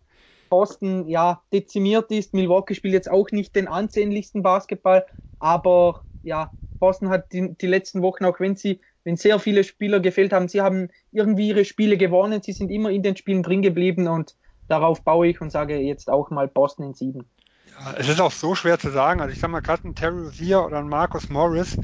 [0.51, 2.35] Boston ja dezimiert ist.
[2.35, 5.07] Milwaukee spielt jetzt auch nicht den ansehnlichsten Basketball,
[5.39, 10.01] aber ja, Boston hat die, die letzten Wochen, auch wenn sie wenn sehr viele Spieler
[10.01, 13.63] gefehlt haben, sie haben irgendwie ihre Spiele gewonnen, sie sind immer in den Spielen drin
[13.63, 14.37] geblieben und
[14.69, 17.31] darauf baue ich und sage jetzt auch mal Boston in sieben.
[17.71, 19.21] Ja, es ist auch so schwer zu sagen.
[19.21, 21.79] Also ich sag mal gerade ein Terry Rozier oder ein Marcus Morris,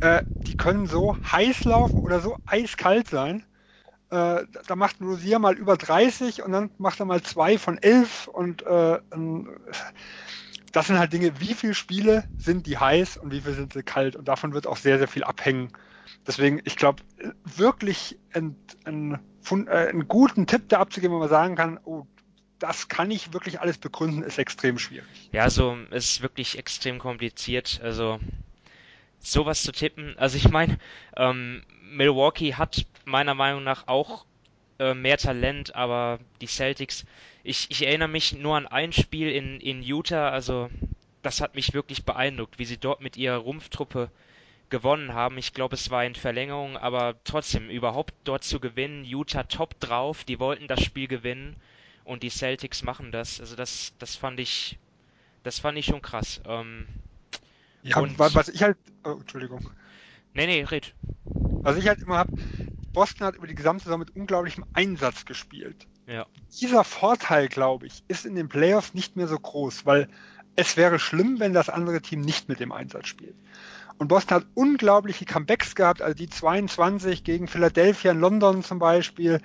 [0.00, 3.44] äh, die können so heiß laufen oder so eiskalt sein.
[4.10, 7.78] Äh, da macht ein Rozier mal über 30 und dann macht er mal zwei von
[7.78, 8.98] elf und äh,
[10.72, 13.82] das sind halt Dinge, wie viele Spiele sind die heiß und wie viele sind sie
[13.82, 15.72] kalt und davon wird auch sehr, sehr viel abhängen.
[16.26, 17.02] Deswegen, ich glaube,
[17.44, 19.18] wirklich einen, einen,
[19.50, 22.06] äh, einen guten Tipp da abzugeben, wo man sagen kann, oh,
[22.58, 25.30] das kann ich wirklich alles begründen, ist extrem schwierig.
[25.32, 27.80] Ja, also es ist wirklich extrem kompliziert.
[27.82, 28.20] Also
[29.18, 30.16] sowas zu tippen.
[30.16, 30.78] Also ich meine,
[31.16, 34.26] ähm, Milwaukee hat meiner Meinung nach auch
[34.78, 37.04] äh, mehr Talent, aber die Celtics,
[37.42, 40.70] ich, ich erinnere mich nur an ein Spiel in, in Utah, also
[41.22, 44.10] das hat mich wirklich beeindruckt, wie sie dort mit ihrer Rumpftruppe
[44.72, 45.38] gewonnen haben.
[45.38, 50.24] Ich glaube, es war in Verlängerung, aber trotzdem, überhaupt dort zu gewinnen, Utah top drauf,
[50.24, 51.54] die wollten das Spiel gewinnen
[52.04, 53.38] und die Celtics machen das.
[53.38, 54.78] Also das, das fand ich,
[55.44, 56.40] das fand ich schon krass.
[56.46, 56.86] Ähm,
[57.82, 59.70] ja, und was ich halt, oh, Entschuldigung.
[60.34, 60.94] Nee, nee, red.
[61.24, 62.32] Was ich halt immer habe,
[62.92, 65.86] Boston hat über die gesamte Saison mit unglaublichem Einsatz gespielt.
[66.06, 66.26] Ja.
[66.60, 70.08] Dieser Vorteil, glaube ich, ist in den Playoffs nicht mehr so groß, weil
[70.56, 73.34] es wäre schlimm, wenn das andere Team nicht mit dem Einsatz spielt.
[73.98, 79.40] Und Boston hat unglaubliche Comebacks gehabt, also die 22 gegen Philadelphia in London zum Beispiel,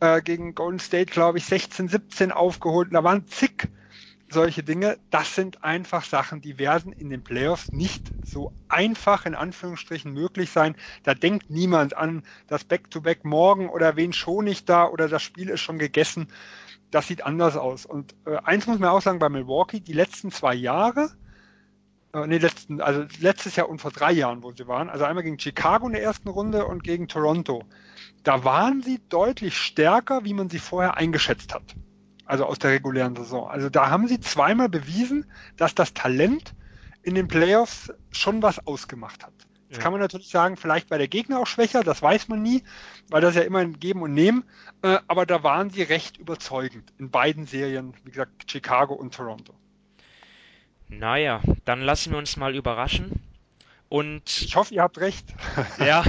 [0.00, 2.88] äh, gegen Golden State, glaube ich, 16, 17 aufgeholt.
[2.88, 3.68] Und da waren zig
[4.28, 4.98] solche Dinge.
[5.10, 10.50] Das sind einfach Sachen, die werden in den Playoffs nicht so einfach in Anführungsstrichen möglich
[10.50, 10.76] sein.
[11.04, 15.22] Da denkt niemand an das Back-to-Back -Back morgen oder wen schon nicht da oder das
[15.22, 16.28] Spiel ist schon gegessen.
[16.90, 17.86] Das sieht anders aus.
[17.86, 21.10] Und äh, eins muss man auch sagen bei Milwaukee, die letzten zwei Jahre,
[22.16, 25.22] äh, nee, letzten, also letztes Jahr und vor drei Jahren, wo sie waren, also einmal
[25.22, 27.62] gegen Chicago in der ersten Runde und gegen Toronto.
[28.22, 31.74] Da waren sie deutlich stärker, wie man sie vorher eingeschätzt hat.
[32.24, 33.48] Also aus der regulären Saison.
[33.48, 35.26] Also da haben sie zweimal bewiesen,
[35.56, 36.54] dass das Talent
[37.02, 39.32] in den Playoffs schon was ausgemacht hat.
[39.68, 39.82] Jetzt ja.
[39.82, 42.62] kann man natürlich sagen, vielleicht war der Gegner auch schwächer, das weiß man nie,
[43.10, 44.44] weil das ja immer ein Geben und Nehmen.
[44.82, 49.54] Äh, aber da waren sie recht überzeugend in beiden Serien, wie gesagt, Chicago und Toronto.
[50.88, 53.22] Naja, dann lassen wir uns mal überraschen.
[53.88, 55.26] Und ich hoffe, ihr habt recht.
[55.78, 56.04] ja,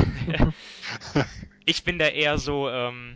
[1.65, 3.15] ich bin da eher so ähm,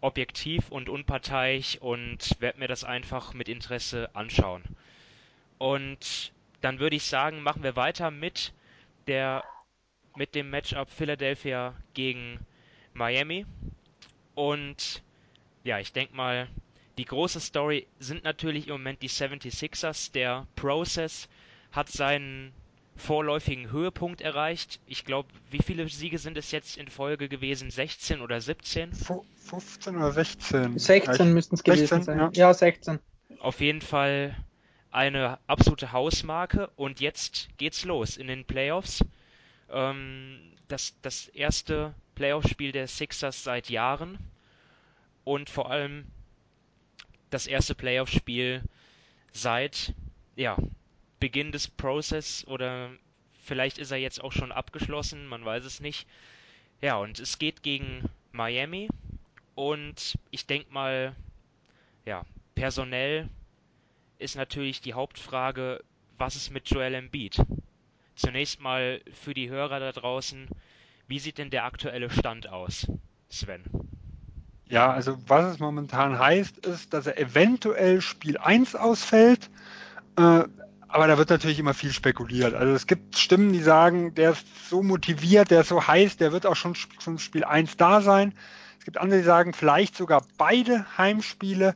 [0.00, 4.62] objektiv und unparteiisch und werde mir das einfach mit Interesse anschauen.
[5.58, 8.52] Und dann würde ich sagen, machen wir weiter mit
[9.06, 9.44] der
[10.16, 12.40] mit dem Matchup Philadelphia gegen
[12.94, 13.46] Miami.
[14.34, 15.02] Und
[15.62, 16.48] ja, ich denke mal,
[17.00, 20.12] die große Story sind natürlich im Moment die 76ers.
[20.12, 21.30] Der Process
[21.72, 22.52] hat seinen
[22.94, 24.80] vorläufigen Höhepunkt erreicht.
[24.84, 27.70] Ich glaube, wie viele Siege sind es jetzt in Folge gewesen?
[27.70, 28.92] 16 oder 17?
[28.92, 30.78] 15 oder 16?
[30.78, 32.18] 16 müssten es gewesen 16, sein.
[32.18, 32.30] Ja.
[32.34, 32.98] ja, 16.
[33.38, 34.36] Auf jeden Fall
[34.90, 39.02] eine absolute Hausmarke und jetzt geht's los in den Playoffs.
[39.70, 44.18] Ähm, das, das erste Playoff-Spiel der Sixers seit Jahren
[45.24, 46.04] und vor allem
[47.30, 48.62] das erste Playoff-Spiel
[49.32, 49.94] seit
[50.36, 50.56] ja,
[51.20, 52.90] Beginn des Prozess oder
[53.44, 56.06] vielleicht ist er jetzt auch schon abgeschlossen, man weiß es nicht.
[56.80, 58.88] Ja, und es geht gegen Miami
[59.54, 61.14] und ich denke mal,
[62.06, 63.28] ja, personell
[64.18, 65.82] ist natürlich die Hauptfrage,
[66.16, 67.42] was ist mit Joel Embiid?
[68.14, 70.48] Zunächst mal für die Hörer da draußen,
[71.06, 72.86] wie sieht denn der aktuelle Stand aus,
[73.30, 73.64] Sven?
[74.70, 79.50] Ja, also was es momentan heißt, ist, dass er eventuell Spiel 1 ausfällt.
[80.16, 80.44] Äh,
[80.86, 82.54] aber da wird natürlich immer viel spekuliert.
[82.54, 86.30] Also es gibt Stimmen, die sagen, der ist so motiviert, der ist so heiß, der
[86.30, 88.32] wird auch schon zum Spiel 1 da sein.
[88.78, 91.74] Es gibt andere, die sagen, vielleicht sogar beide Heimspiele.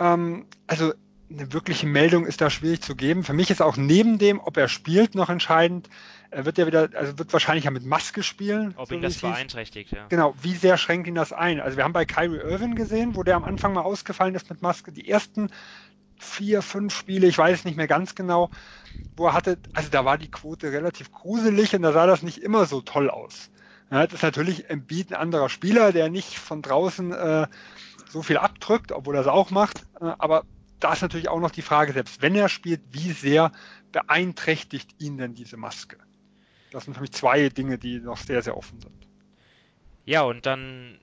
[0.00, 0.92] Ähm, also
[1.30, 3.22] eine wirkliche Meldung ist da schwierig zu geben.
[3.22, 5.88] Für mich ist auch neben dem, ob er spielt, noch entscheidend.
[6.30, 8.74] Er wird ja wieder, also wird wahrscheinlich ja mit Maske spielen.
[8.76, 10.06] Ob so ihn das beeinträchtigt, ja.
[10.08, 11.60] Genau, wie sehr schränkt ihn das ein?
[11.60, 14.62] Also wir haben bei Kyrie Irvin gesehen, wo der am Anfang mal ausgefallen ist mit
[14.62, 14.92] Maske.
[14.92, 15.50] Die ersten
[16.16, 18.50] vier, fünf Spiele, ich weiß nicht mehr ganz genau,
[19.16, 22.38] wo er hatte, also da war die Quote relativ gruselig und da sah das nicht
[22.38, 23.50] immer so toll aus.
[23.90, 27.46] Ja, das ist natürlich Embiid ein anderer Spieler, der nicht von draußen äh,
[28.08, 30.44] so viel abdrückt, obwohl er es auch macht, äh, aber
[30.80, 33.52] da ist natürlich auch noch die Frage, selbst wenn er spielt, wie sehr
[33.92, 35.98] beeinträchtigt ihn denn diese Maske?
[36.70, 39.06] Das sind für mich zwei Dinge, die noch sehr, sehr offen sind.
[40.04, 40.98] Ja, und dann,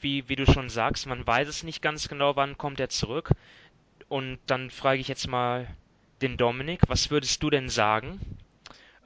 [0.00, 3.32] wie, wie du schon sagst, man weiß es nicht ganz genau, wann kommt er zurück.
[4.08, 5.66] Und dann frage ich jetzt mal
[6.22, 8.20] den Dominik, was würdest du denn sagen?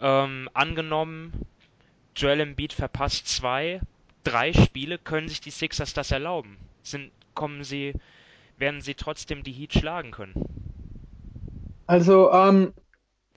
[0.00, 1.46] Ähm, angenommen,
[2.16, 3.81] Joel Embiid verpasst zwei,
[4.24, 6.57] drei Spiele, können sich die Sixers das erlauben?
[6.83, 7.94] Sind, kommen sie
[8.56, 10.34] werden sie trotzdem die Heat schlagen können?
[11.86, 12.72] Also, ähm,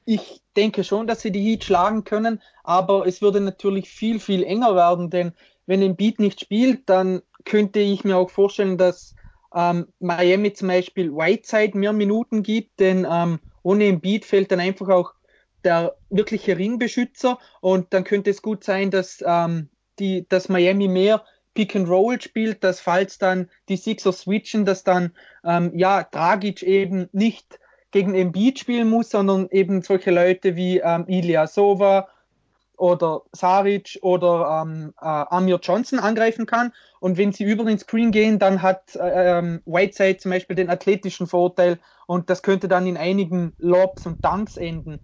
[0.06, 4.44] ich denke schon, dass sie die Heat schlagen können, aber es würde natürlich viel, viel
[4.44, 5.34] enger werden, denn
[5.66, 9.16] wenn Embiid nicht spielt, dann könnte ich mir auch vorstellen, dass
[9.54, 14.88] ähm, Miami zum Beispiel Whiteside mehr Minuten gibt, denn ähm, ohne Embiid fällt dann einfach
[14.88, 15.14] auch
[15.64, 21.26] der wirkliche Ringbeschützer und dann könnte es gut sein, dass, ähm, die, dass Miami mehr
[21.58, 26.62] Pick and Roll spielt, dass falls dann die Sixers switchen, dass dann ähm, ja Dragic
[26.62, 32.10] eben nicht gegen Embiid spielen muss, sondern eben solche Leute wie ähm, Ilya Sova
[32.78, 36.74] oder Saric oder ähm, äh, Amir Johnson angreifen kann.
[37.00, 40.70] Und wenn sie über den Screen gehen, dann hat äh, ähm, Whiteside zum Beispiel den
[40.70, 45.00] athletischen Vorteil und das könnte dann in einigen Lobs und Dunks enden.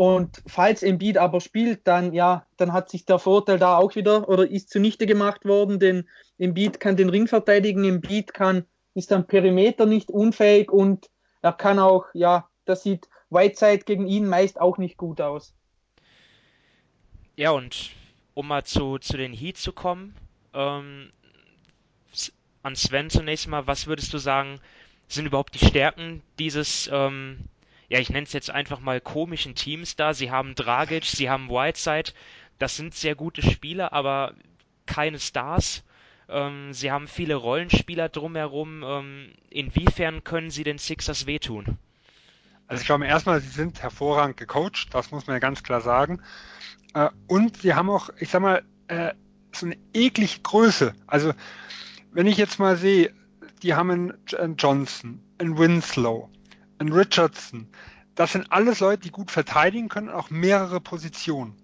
[0.00, 4.30] Und falls Embiid aber spielt, dann ja, dann hat sich der Vorteil da auch wieder
[4.30, 6.08] oder ist zunichte gemacht worden, denn
[6.38, 11.10] Embiid kann den Ring verteidigen, Embiid kann, ist am Perimeter nicht unfähig und
[11.42, 15.52] er kann auch, ja, das sieht Whiteside gegen ihn meist auch nicht gut aus.
[17.36, 17.90] Ja, und
[18.32, 20.16] um mal zu, zu den Heat zu kommen,
[20.54, 21.10] ähm,
[22.62, 24.60] an Sven zunächst mal, was würdest du sagen,
[25.08, 27.40] sind überhaupt die Stärken dieses ähm,
[27.90, 30.14] ja, ich nenne es jetzt einfach mal komischen Teams da.
[30.14, 32.12] Sie haben Dragic, sie haben Whiteside.
[32.58, 34.34] Das sind sehr gute Spieler, aber
[34.86, 35.82] keine Stars.
[36.28, 38.84] Ähm, sie haben viele Rollenspieler drumherum.
[38.84, 41.78] Ähm, inwiefern können sie den Sixers wehtun?
[42.68, 46.22] Also ich glaube erstmal, sie sind hervorragend gecoacht, das muss man ja ganz klar sagen.
[46.94, 49.12] Äh, und sie haben auch, ich sag mal, äh,
[49.52, 50.94] so eine eklige Größe.
[51.08, 51.32] Also
[52.12, 53.12] wenn ich jetzt mal sehe,
[53.64, 56.30] die haben einen Johnson, einen Winslow,
[56.80, 57.68] ein Richardson.
[58.14, 61.54] Das sind alles Leute, die gut verteidigen können, auch mehrere Positionen.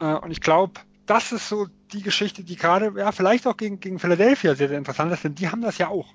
[0.00, 3.80] Äh, und ich glaube, das ist so die Geschichte, die gerade, ja, vielleicht auch gegen,
[3.80, 6.14] gegen Philadelphia sehr, sehr interessant ist, denn die haben das ja auch.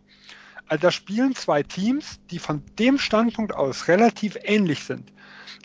[0.68, 5.12] Also da spielen zwei Teams, die von dem Standpunkt aus relativ ähnlich sind.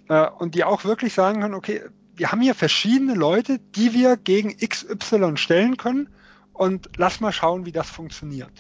[0.09, 1.83] Äh, und die auch wirklich sagen können, okay,
[2.15, 6.09] wir haben hier verschiedene Leute, die wir gegen XY stellen können
[6.53, 8.53] und lass mal schauen, wie das funktioniert.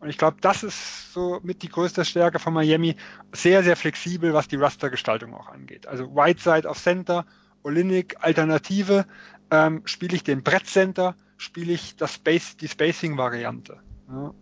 [0.00, 2.96] Und ich glaube, das ist so mit die größte Stärke von Miami.
[3.32, 5.86] Sehr, sehr flexibel, was die Rastergestaltung auch angeht.
[5.86, 7.24] Also Whiteside auf Center,
[7.62, 9.06] Olinik Alternative,
[9.50, 13.80] ähm, spiele ich den Brettcenter, spiele ich das Space, die Spacing-Variante.
[14.08, 14.34] Ja.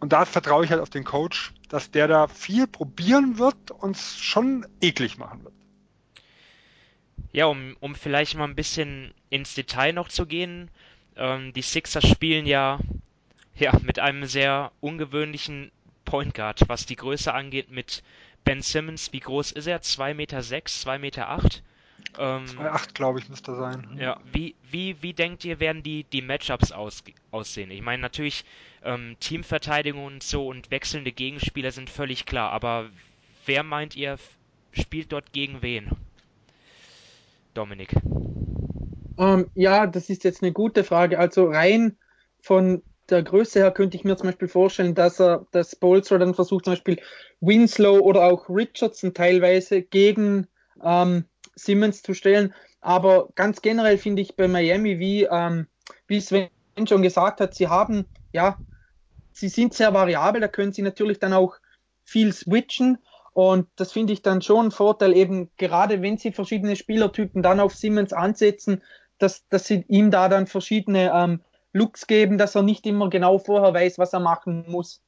[0.00, 3.96] Und da vertraue ich halt auf den Coach, dass der da viel probieren wird und
[3.96, 5.54] es schon eklig machen wird.
[7.32, 10.70] Ja, um, um vielleicht mal ein bisschen ins Detail noch zu gehen.
[11.16, 12.78] Ähm, die Sixers spielen ja
[13.56, 15.70] ja, mit einem sehr ungewöhnlichen
[16.04, 18.02] Point Guard, was die Größe angeht, mit
[18.44, 19.12] Ben Simmons.
[19.12, 19.82] Wie groß ist er?
[19.82, 21.28] 2,6 Meter, 6, 2,8 Meter?
[21.28, 21.62] Acht?
[22.18, 23.96] Ähm, 2,8 glaube ich müsste sein.
[23.98, 27.70] Ja, wie, wie, wie denkt ihr, werden die, die Matchups aus, aussehen?
[27.70, 28.44] Ich meine, natürlich
[28.82, 32.90] ähm, Teamverteidigung und so und wechselnde Gegenspieler sind völlig klar, aber
[33.46, 34.18] wer meint ihr,
[34.72, 35.90] spielt dort gegen wen?
[37.54, 37.94] Dominik.
[39.18, 41.18] Ähm, ja, das ist jetzt eine gute Frage.
[41.18, 41.96] Also rein
[42.40, 42.82] von
[43.12, 46.64] der Größe her könnte ich mir zum Beispiel vorstellen, dass er das Bolster dann versucht,
[46.64, 47.00] zum Beispiel
[47.40, 50.48] Winslow oder auch Richardson teilweise gegen
[50.82, 52.54] ähm, Simmons zu stellen.
[52.80, 55.68] Aber ganz generell finde ich bei Miami, wie, ähm,
[56.08, 56.48] wie Sven
[56.88, 58.58] schon gesagt hat, sie haben, ja,
[59.32, 61.56] sie sind sehr variabel, da können sie natürlich dann auch
[62.02, 62.98] viel switchen.
[63.34, 67.60] Und das finde ich dann schon ein Vorteil, eben gerade wenn sie verschiedene Spielertypen dann
[67.60, 68.82] auf Simmons ansetzen,
[69.18, 71.40] dass, dass sie ihm da dann verschiedene ähm,
[71.72, 75.02] Looks geben, dass er nicht immer genau vorher weiß, was er machen muss.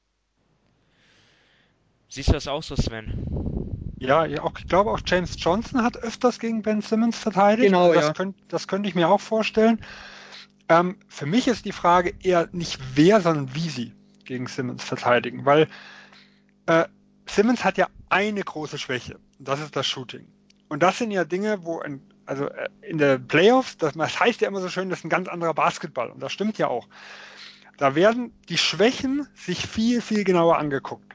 [2.08, 3.94] Siehst du das auch so, Sven?
[3.98, 7.66] Ja, auch, ich glaube auch James Johnson hat öfters gegen Ben Simmons verteidigt.
[7.66, 8.12] Genau, das, ja.
[8.12, 9.80] Könnt, das könnte ich mir auch vorstellen.
[10.68, 13.92] Ähm, für mich ist die Frage eher nicht wer, sondern wie sie
[14.24, 15.68] gegen Simmons verteidigen, weil
[16.66, 16.84] äh,
[17.26, 20.26] Simmons hat ja eine große Schwäche, und das ist das Shooting.
[20.68, 24.48] Und das sind ja Dinge, wo ein, also äh, in der Playoffs, das, heißt ja
[24.48, 26.88] immer so schön, das ist ein ganz anderer Basketball und das stimmt ja auch.
[27.76, 31.14] Da werden die Schwächen sich viel, viel genauer angeguckt.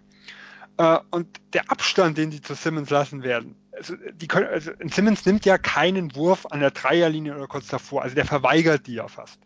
[0.77, 5.25] Äh, und der Abstand, den sie zu Simmons lassen werden, also, die können, also Simmons
[5.25, 9.07] nimmt ja keinen Wurf an der Dreierlinie oder kurz davor, also der verweigert die ja
[9.07, 9.39] fast.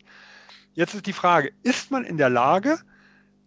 [0.74, 2.80] Jetzt ist die Frage, ist man in der Lage,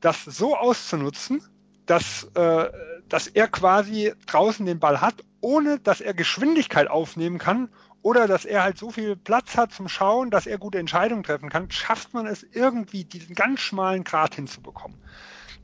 [0.00, 1.42] das so auszunutzen,
[1.86, 2.70] dass, äh,
[3.08, 7.68] dass er quasi draußen den Ball hat, ohne dass er Geschwindigkeit aufnehmen kann
[8.06, 11.48] oder dass er halt so viel Platz hat zum Schauen, dass er gute Entscheidungen treffen
[11.48, 14.96] kann, schafft man es irgendwie, diesen ganz schmalen Grat hinzubekommen.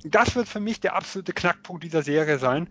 [0.02, 2.68] Das wird für mich der absolute Knackpunkt dieser Serie sein.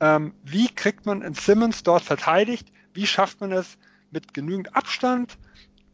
[0.00, 2.72] Ähm, wie kriegt man in Simmons dort verteidigt?
[2.92, 3.78] Wie schafft man es
[4.10, 5.38] mit genügend Abstand,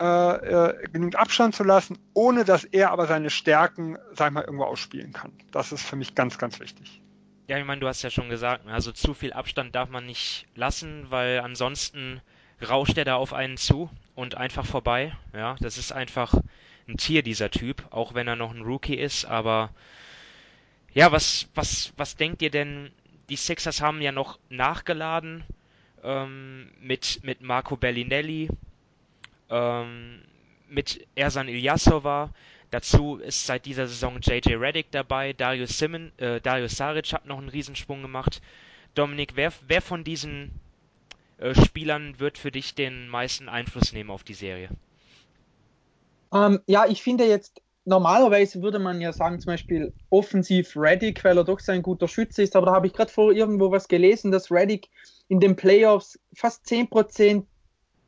[0.01, 4.45] äh, äh, genügend Abstand zu lassen, ohne dass er aber seine Stärken, sag ich mal,
[4.45, 5.33] irgendwo ausspielen kann?
[5.51, 7.03] Das ist für mich ganz, ganz wichtig.
[7.49, 10.07] Ja, ich meine, du hast ja schon gesagt, ne, also zu viel Abstand darf man
[10.07, 12.23] nicht lassen, weil ansonsten
[12.69, 15.17] rauscht er da auf einen zu und einfach vorbei.
[15.33, 16.35] Ja, das ist einfach
[16.89, 19.71] ein Tier, dieser Typ, auch wenn er noch ein Rookie ist, aber
[20.93, 22.91] ja, was, was, was denkt ihr denn?
[23.29, 25.45] Die Sixers haben ja noch nachgeladen
[26.03, 28.49] ähm, mit, mit Marco Bellinelli,
[29.51, 30.23] ähm,
[30.69, 32.31] mit Ersan Ilyasova.
[32.73, 37.39] Dazu ist seit dieser Saison JJ Reddick dabei, Darius Simon, äh, Darius Saric hat noch
[37.39, 38.41] einen Riesensprung gemacht.
[38.95, 40.53] Dominik, wer, wer von diesen
[41.55, 44.69] Spielern wird für dich den meisten Einfluss nehmen auf die Serie?
[46.33, 51.39] Ähm, ja, ich finde jetzt, normalerweise würde man ja sagen, zum Beispiel offensiv Reddick, weil
[51.39, 54.31] er doch sein guter Schütze ist, aber da habe ich gerade vor irgendwo was gelesen,
[54.31, 54.89] dass Reddick
[55.29, 57.45] in den Playoffs fast 10%,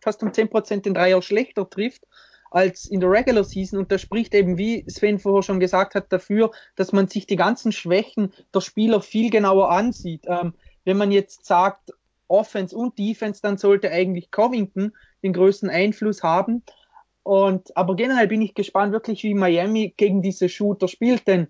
[0.01, 2.03] fast um 10% den Dreier schlechter trifft
[2.51, 6.13] als in der Regular Season und das spricht eben, wie Sven vorher schon gesagt hat,
[6.13, 10.27] dafür, dass man sich die ganzen Schwächen der Spieler viel genauer ansieht.
[10.27, 10.53] Ähm,
[10.85, 11.93] wenn man jetzt sagt,
[12.33, 16.63] Offense und Defense, dann sollte eigentlich Covington den größten Einfluss haben.
[17.23, 21.47] Und, aber generell bin ich gespannt wirklich, wie Miami gegen diese Shooter spielt, denn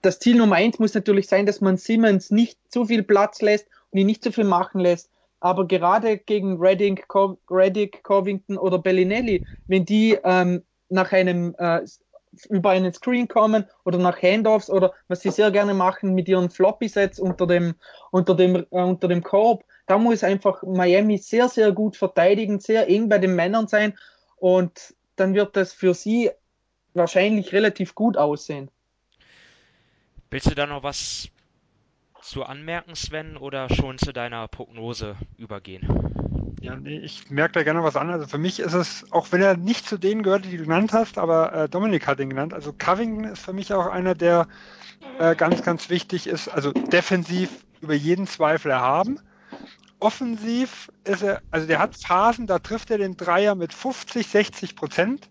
[0.00, 3.66] das Ziel Nummer eins muss natürlich sein, dass man Simmons nicht zu viel Platz lässt
[3.90, 5.10] und ihn nicht zu viel machen lässt.
[5.40, 11.80] Aber gerade gegen Reddick, Co Covington oder Bellinelli, wenn die ähm, nach einem äh,
[12.48, 16.50] über einen Screen kommen oder nach Handoffs oder was sie sehr gerne machen mit ihren
[16.50, 17.74] Floppy-Sets unter dem,
[18.10, 22.88] unter, dem, äh, unter dem Korb, da muss einfach Miami sehr, sehr gut verteidigen, sehr
[22.88, 23.98] eng bei den Männern sein
[24.36, 26.30] und dann wird das für sie
[26.94, 28.70] wahrscheinlich relativ gut aussehen.
[30.30, 31.28] Willst du da noch was
[32.22, 36.23] zu anmerken, Sven, oder schon zu deiner Prognose übergehen?
[36.64, 38.08] Ja, nee, ich merke da gerne was an.
[38.08, 40.94] Also für mich ist es, auch wenn er nicht zu denen gehört, die du genannt
[40.94, 42.54] hast, aber äh, Dominik hat ihn genannt.
[42.54, 44.48] Also Covington ist für mich auch einer, der
[45.18, 46.48] äh, ganz, ganz wichtig ist.
[46.48, 47.50] Also defensiv
[47.82, 49.20] über jeden Zweifel erhaben.
[50.00, 54.74] Offensiv ist er, also der hat Phasen, da trifft er den Dreier mit 50, 60
[54.74, 55.28] Prozent.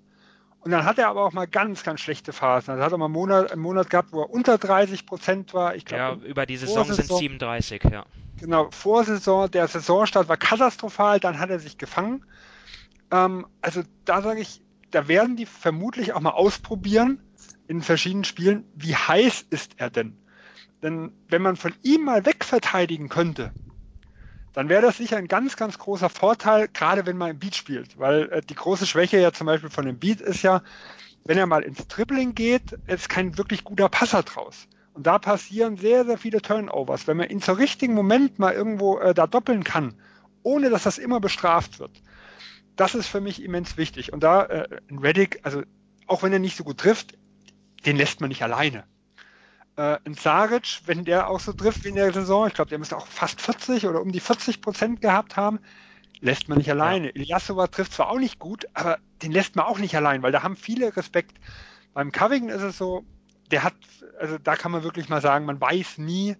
[0.64, 2.72] Und dann hat er aber auch mal ganz, ganz schlechte Phasen.
[2.72, 5.76] Also hat er mal einen Monat, einen Monat gehabt, wo er unter 30 Prozent war.
[5.76, 8.06] Ich glaub, ja, über die Saison sind 37, ja.
[8.40, 12.26] Genau, Vorsaison, der Saisonstart war katastrophal, dann hat er sich gefangen.
[13.12, 14.62] Ähm, also da sage ich,
[14.92, 17.20] da werden die vermutlich auch mal ausprobieren
[17.68, 20.18] in verschiedenen Spielen, wie heiß ist er denn?
[20.82, 23.52] Denn wenn man von ihm mal wegverteidigen könnte,
[24.54, 28.00] dann wäre das sicher ein ganz, ganz großer Vorteil, gerade wenn man im Beat spielt.
[28.00, 30.62] Weil äh, die große Schwäche ja zum Beispiel von dem Beat ist ja,
[31.26, 34.68] wenn er mal ins Dribbling geht, ist kein wirklich guter Passer draus.
[34.94, 37.08] Und da passieren sehr, sehr viele Turnovers.
[37.08, 39.96] Wenn man ihn zur richtigen Moment mal irgendwo äh, da doppeln kann,
[40.44, 42.02] ohne dass das immer bestraft wird,
[42.76, 44.14] das ist für mich immens wichtig.
[44.14, 45.64] Und da äh, Reddick, also
[46.06, 47.18] auch wenn er nicht so gut trifft,
[47.86, 48.84] den lässt man nicht alleine.
[49.76, 52.80] Äh, ein Saric, wenn der auch so trifft wie in der Saison, ich glaube, der
[52.80, 55.60] müsste auch fast 40 oder um die 40 Prozent gehabt haben,
[56.22, 57.08] lässt man nicht alleine.
[57.08, 57.16] Ja.
[57.16, 60.44] Ilyasova trifft zwar auch nicht gut, aber den lässt man auch nicht allein, weil da
[60.44, 61.38] haben viele Respekt.
[61.94, 63.04] Beim Covington ist es so,
[63.52, 63.74] der hat,
[64.20, 66.36] also da kann man wirklich mal sagen, man weiß nie,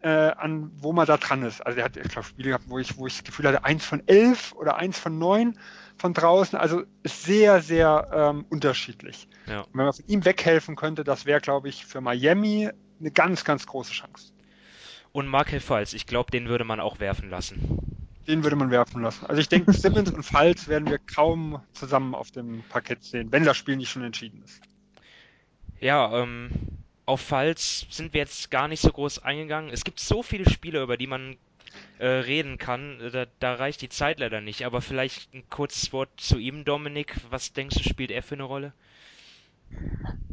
[0.00, 1.60] äh, an wo man da dran ist.
[1.60, 3.84] Also der hat, ich glaube, Spiele gehabt, wo ich, wo ich das Gefühl hatte, eins
[3.84, 5.58] von elf oder eins von neun
[5.98, 6.58] von draußen.
[6.58, 9.28] Also ist sehr, sehr ähm, unterschiedlich.
[9.46, 9.66] Ja.
[9.72, 12.70] Wenn man von ihm weghelfen könnte, das wäre, glaube ich, für Miami
[13.00, 14.32] eine ganz, ganz große Chance.
[15.12, 17.78] Und Markel Falls, ich glaube, den würde man auch werfen lassen.
[18.26, 19.26] Den würde man werfen lassen.
[19.26, 23.44] Also ich denke, Simmons und Falls werden wir kaum zusammen auf dem Parkett sehen, wenn
[23.44, 24.60] das Spiel nicht schon entschieden ist.
[25.80, 26.50] Ja, ähm,
[27.06, 29.70] auf Falls sind wir jetzt gar nicht so groß eingegangen.
[29.70, 31.36] Es gibt so viele Spiele, über die man
[31.98, 32.98] äh, reden kann.
[33.12, 34.64] Da, da, reicht die Zeit leider nicht.
[34.64, 37.14] Aber vielleicht ein kurzes Wort zu ihm, Dominik.
[37.30, 38.72] Was denkst du, spielt er für eine Rolle?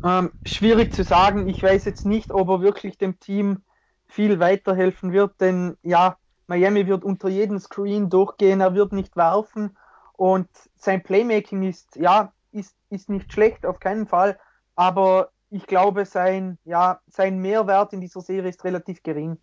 [0.04, 1.48] Ähm, schwierig zu sagen.
[1.48, 3.62] Ich weiß jetzt nicht, ob er wirklich dem Team
[4.08, 6.18] viel weiterhelfen wird, denn ja,
[6.48, 9.76] Miami wird unter jedem Screen durchgehen, er wird nicht werfen
[10.14, 14.40] und sein Playmaking ist, ja, ist, ist nicht schlecht, auf keinen Fall,
[14.76, 19.38] aber ich glaube, sein, ja, sein Mehrwert in dieser Serie ist relativ gering.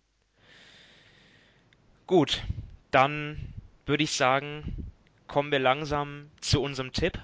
[2.07, 2.43] Gut,
[2.91, 3.53] dann
[3.85, 4.91] würde ich sagen,
[5.27, 7.19] kommen wir langsam zu unserem Tipp.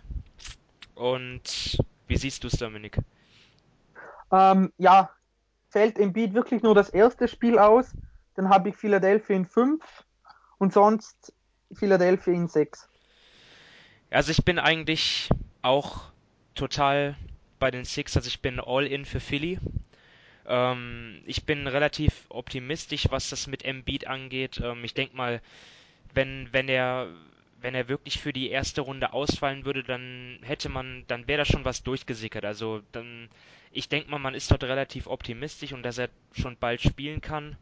[0.95, 1.77] Und
[2.07, 2.97] wie siehst du es, Dominik?
[4.31, 5.09] Ähm, ja,
[5.69, 7.93] fällt im Beat wirklich nur das erste Spiel aus.
[8.35, 9.83] Dann habe ich Philadelphia in 5
[10.57, 11.33] und sonst
[11.73, 12.89] Philadelphia in 6.
[14.11, 15.29] Also ich bin eigentlich
[15.61, 16.11] auch
[16.55, 17.15] total
[17.59, 19.59] bei den Six, also ich bin all in für Philly.
[20.49, 24.59] Ähm, ich bin relativ optimistisch, was das mit Embiid angeht.
[24.63, 25.41] Ähm, ich denke mal,
[26.13, 27.07] wenn, wenn er
[27.61, 31.45] wenn er wirklich für die erste Runde ausfallen würde, dann hätte man, dann wäre da
[31.45, 32.45] schon was durchgesickert.
[32.45, 33.29] Also dann,
[33.71, 37.57] ich denke mal, man ist dort relativ optimistisch und dass er schon bald spielen kann.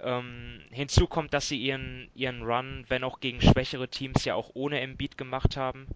[0.00, 4.50] Ähm, hinzu kommt, dass sie ihren, ihren Run, wenn auch gegen schwächere Teams, ja auch
[4.54, 5.88] ohne Embiid gemacht haben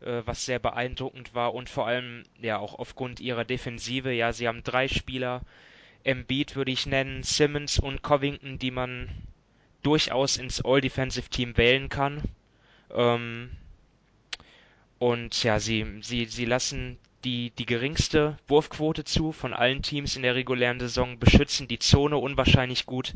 [0.00, 4.12] was sehr beeindruckend war und vor allem ja auch aufgrund ihrer Defensive.
[4.12, 5.42] Ja, sie haben drei Spieler,
[6.04, 9.08] Embiid würde ich nennen, Simmons und Covington, die man
[9.82, 12.22] durchaus ins All-Defensive-Team wählen kann.
[12.94, 13.50] Ähm,
[14.98, 20.22] und ja, sie, sie, sie lassen die, die geringste Wurfquote zu von allen Teams in
[20.22, 23.14] der regulären Saison, beschützen die Zone unwahrscheinlich gut.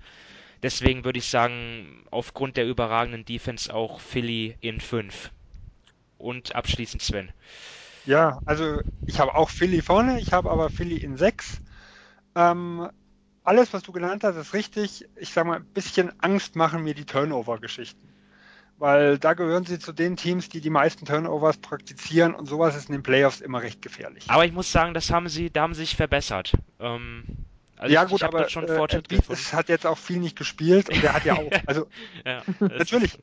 [0.62, 5.30] Deswegen würde ich sagen, aufgrund der überragenden Defense auch Philly in 5
[6.20, 7.30] und abschließend Sven.
[8.06, 11.60] Ja, also ich habe auch Philly vorne, ich habe aber Philly in 6.
[12.34, 12.88] Ähm,
[13.44, 15.06] alles, was du genannt hast, ist richtig.
[15.16, 18.08] Ich sage mal, ein bisschen Angst machen mir die Turnover-Geschichten.
[18.78, 22.88] Weil da gehören sie zu den Teams, die die meisten Turnovers praktizieren und sowas ist
[22.88, 24.24] in den Playoffs immer recht gefährlich.
[24.28, 26.54] Aber ich muss sagen, das haben sie, da haben sie sich verbessert.
[26.78, 27.24] Ähm,
[27.76, 31.14] also ja, gut, aber schon äh, es hat jetzt auch viel nicht gespielt und der
[31.14, 31.86] hat ja auch, also
[32.24, 33.18] ja, natürlich,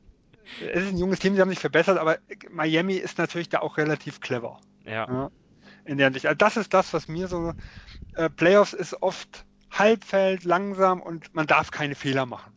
[0.60, 2.18] es ist ein junges Team, sie haben sich verbessert, aber
[2.50, 4.60] Miami ist natürlich da auch relativ clever.
[4.84, 5.06] Ja.
[5.06, 5.30] ja
[5.88, 6.26] in der Sicht.
[6.26, 7.54] Also das ist das, was mir so
[8.14, 12.52] äh, Playoffs ist oft Halbfeld, langsam und man darf keine Fehler machen.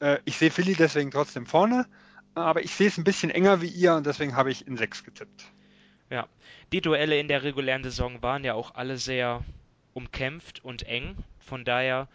[0.00, 1.86] Äh, ich sehe Philly deswegen trotzdem vorne,
[2.34, 5.04] aber ich sehe es ein bisschen enger wie ihr und deswegen habe ich in 6
[5.04, 5.44] getippt.
[6.10, 6.28] Ja,
[6.72, 9.44] die Duelle in der regulären Saison waren ja auch alle sehr
[9.92, 11.16] umkämpft und eng.
[11.38, 12.08] Von daher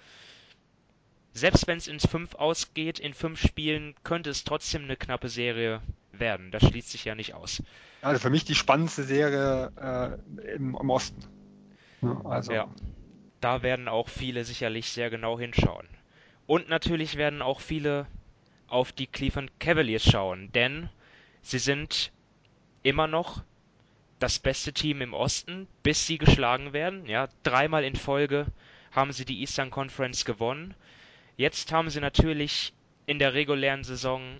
[1.33, 5.81] selbst wenn es ins 5 ausgeht, in 5 Spielen, könnte es trotzdem eine knappe Serie
[6.11, 6.51] werden.
[6.51, 7.63] Das schließt sich ja nicht aus.
[8.01, 11.23] Also für mich die spannendste Serie äh, im, im, Osten.
[12.01, 12.51] Ja, also.
[12.51, 12.67] ja,
[13.39, 15.87] da werden auch viele sicherlich sehr genau hinschauen.
[16.47, 18.07] Und natürlich werden auch viele
[18.67, 20.89] auf die Cleveland Cavaliers schauen, denn
[21.41, 22.11] sie sind
[22.83, 23.43] immer noch
[24.19, 27.05] das beste Team im Osten, bis sie geschlagen werden.
[27.05, 28.47] Ja, dreimal in Folge
[28.91, 30.75] haben sie die Eastern Conference gewonnen.
[31.37, 32.73] Jetzt haben sie natürlich
[33.05, 34.39] in der regulären Saison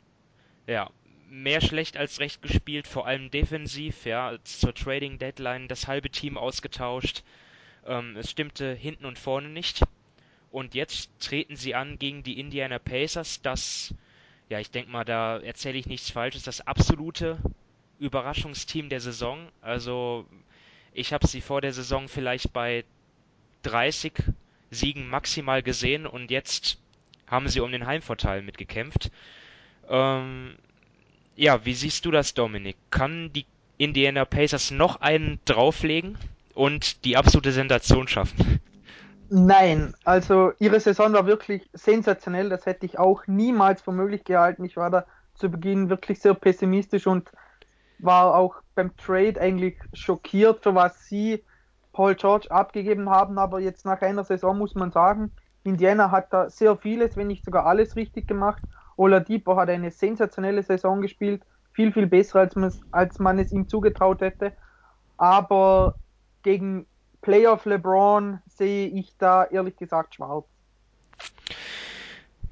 [0.68, 0.90] ja,
[1.30, 6.38] mehr schlecht als recht gespielt, vor allem defensiv, ja, zur Trading Deadline das halbe Team
[6.38, 7.24] ausgetauscht.
[7.86, 9.82] Ähm, es stimmte hinten und vorne nicht.
[10.52, 13.96] Und jetzt treten sie an gegen die Indiana Pacers, das,
[14.50, 17.40] ja, ich denke mal, da erzähle ich nichts Falsches, das absolute
[18.00, 19.48] Überraschungsteam der Saison.
[19.62, 20.28] Also,
[20.94, 22.84] ich habe sie vor der Saison vielleicht bei
[23.64, 24.14] 30
[24.72, 26.78] Siegen maximal gesehen und jetzt
[27.28, 29.12] haben sie um den Heimvorteil mitgekämpft.
[29.90, 30.56] Ähm,
[31.36, 32.78] ja, wie siehst du das, Dominik?
[32.90, 33.46] Kann die
[33.78, 36.18] Indiana Pacers noch einen drauflegen
[36.54, 38.60] und die absolute Sensation schaffen?
[39.30, 42.50] Nein, also ihre Saison war wirklich sensationell.
[42.50, 44.66] Das hätte ich auch niemals für möglich gehalten.
[44.66, 45.06] Ich war da
[45.36, 47.32] zu Beginn wirklich sehr pessimistisch und
[48.00, 51.44] war auch beim Trade eigentlich schockiert, für was sie
[51.94, 53.38] Paul George abgegeben haben.
[53.38, 55.32] Aber jetzt nach einer Saison muss man sagen,
[55.64, 58.64] Indiana hat da sehr vieles, wenn nicht sogar alles richtig gemacht.
[58.98, 63.68] Oladipo hat eine sensationelle Saison gespielt, viel, viel besser, als man, als man es ihm
[63.68, 64.54] zugetraut hätte.
[65.18, 65.96] Aber
[66.44, 66.88] gegen
[67.22, 70.46] Playoff LeBron sehe ich da ehrlich gesagt schwarz.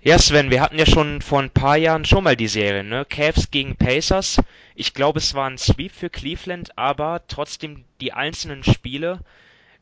[0.01, 3.03] Ja, Sven, wir hatten ja schon vor ein paar Jahren schon mal die Serie, ne?
[3.03, 4.41] Cavs gegen Pacers.
[4.73, 9.19] Ich glaube, es war ein Sweep für Cleveland, aber trotzdem die einzelnen Spiele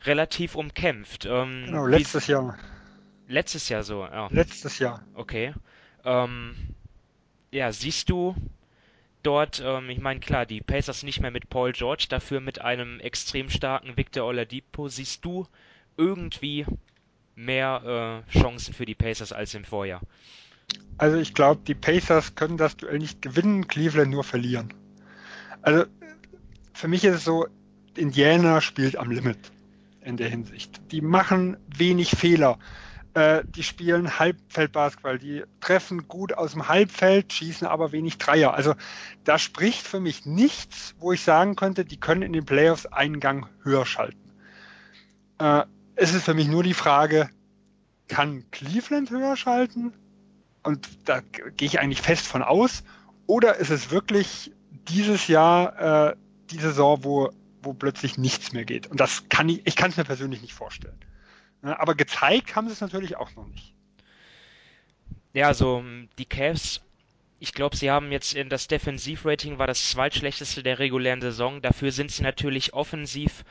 [0.05, 1.25] relativ umkämpft.
[1.25, 2.57] Ähm, genau, letztes Jahr.
[3.27, 4.27] Letztes Jahr so, ja.
[4.31, 5.03] Letztes Jahr.
[5.13, 5.53] Okay.
[6.03, 6.55] Ähm,
[7.51, 8.35] ja, siehst du
[9.21, 12.99] dort, ähm, ich meine, klar, die Pacers nicht mehr mit Paul George, dafür mit einem
[13.01, 14.87] extrem starken Victor Oladipo.
[14.87, 15.45] Siehst du
[15.95, 16.65] irgendwie
[17.37, 20.01] mehr äh, Chancen für die Pacers als im Vorjahr?
[20.97, 24.73] Also ich glaube, die Pacers können das Duell nicht gewinnen, Cleveland nur verlieren.
[25.61, 25.85] Also
[26.73, 27.47] für mich ist es so,
[27.95, 29.37] Indiana spielt am Limit
[30.01, 30.81] in der Hinsicht.
[30.91, 32.57] Die machen wenig Fehler.
[33.13, 38.53] Äh, die spielen Halbfeldbasketball, die treffen gut aus dem Halbfeld, schießen aber wenig Dreier.
[38.53, 38.75] Also
[39.23, 43.19] da spricht für mich nichts, wo ich sagen könnte, die können in den Playoffs einen
[43.19, 44.31] Gang höher schalten.
[45.39, 45.63] Äh,
[45.97, 47.29] es ist für mich nur die Frage,
[48.07, 49.93] kann Cleveland höher schalten?
[50.63, 52.83] Und da gehe ich eigentlich fest von aus.
[53.25, 54.51] Oder ist es wirklich
[54.87, 56.15] dieses Jahr äh,
[56.51, 57.31] die Saison, wo,
[57.61, 58.87] wo plötzlich nichts mehr geht?
[58.87, 60.97] Und das kann ich, ich kann es mir persönlich nicht vorstellen.
[61.61, 63.73] Aber gezeigt haben sie es natürlich auch noch nicht.
[65.33, 65.83] Ja, also
[66.17, 66.81] die Cavs,
[67.39, 71.61] ich glaube, sie haben jetzt in das Defensivrating war das zweitschlechteste der regulären Saison.
[71.61, 73.43] Dafür sind sie natürlich offensiv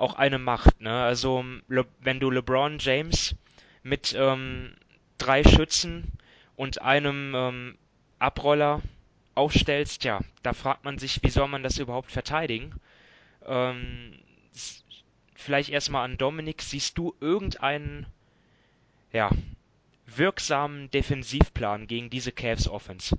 [0.00, 0.80] auch eine Macht.
[0.80, 1.02] Ne?
[1.02, 3.34] Also Le wenn du LeBron James
[3.82, 4.74] mit ähm,
[5.18, 6.12] drei Schützen
[6.56, 7.78] und einem ähm,
[8.18, 8.82] Abroller
[9.34, 12.74] aufstellst, ja, da fragt man sich, wie soll man das überhaupt verteidigen?
[13.46, 14.18] Ähm,
[15.34, 18.06] vielleicht erstmal an Dominik, siehst du irgendeinen,
[19.12, 19.30] ja,
[20.06, 23.16] wirksamen Defensivplan gegen diese Cavs Offense?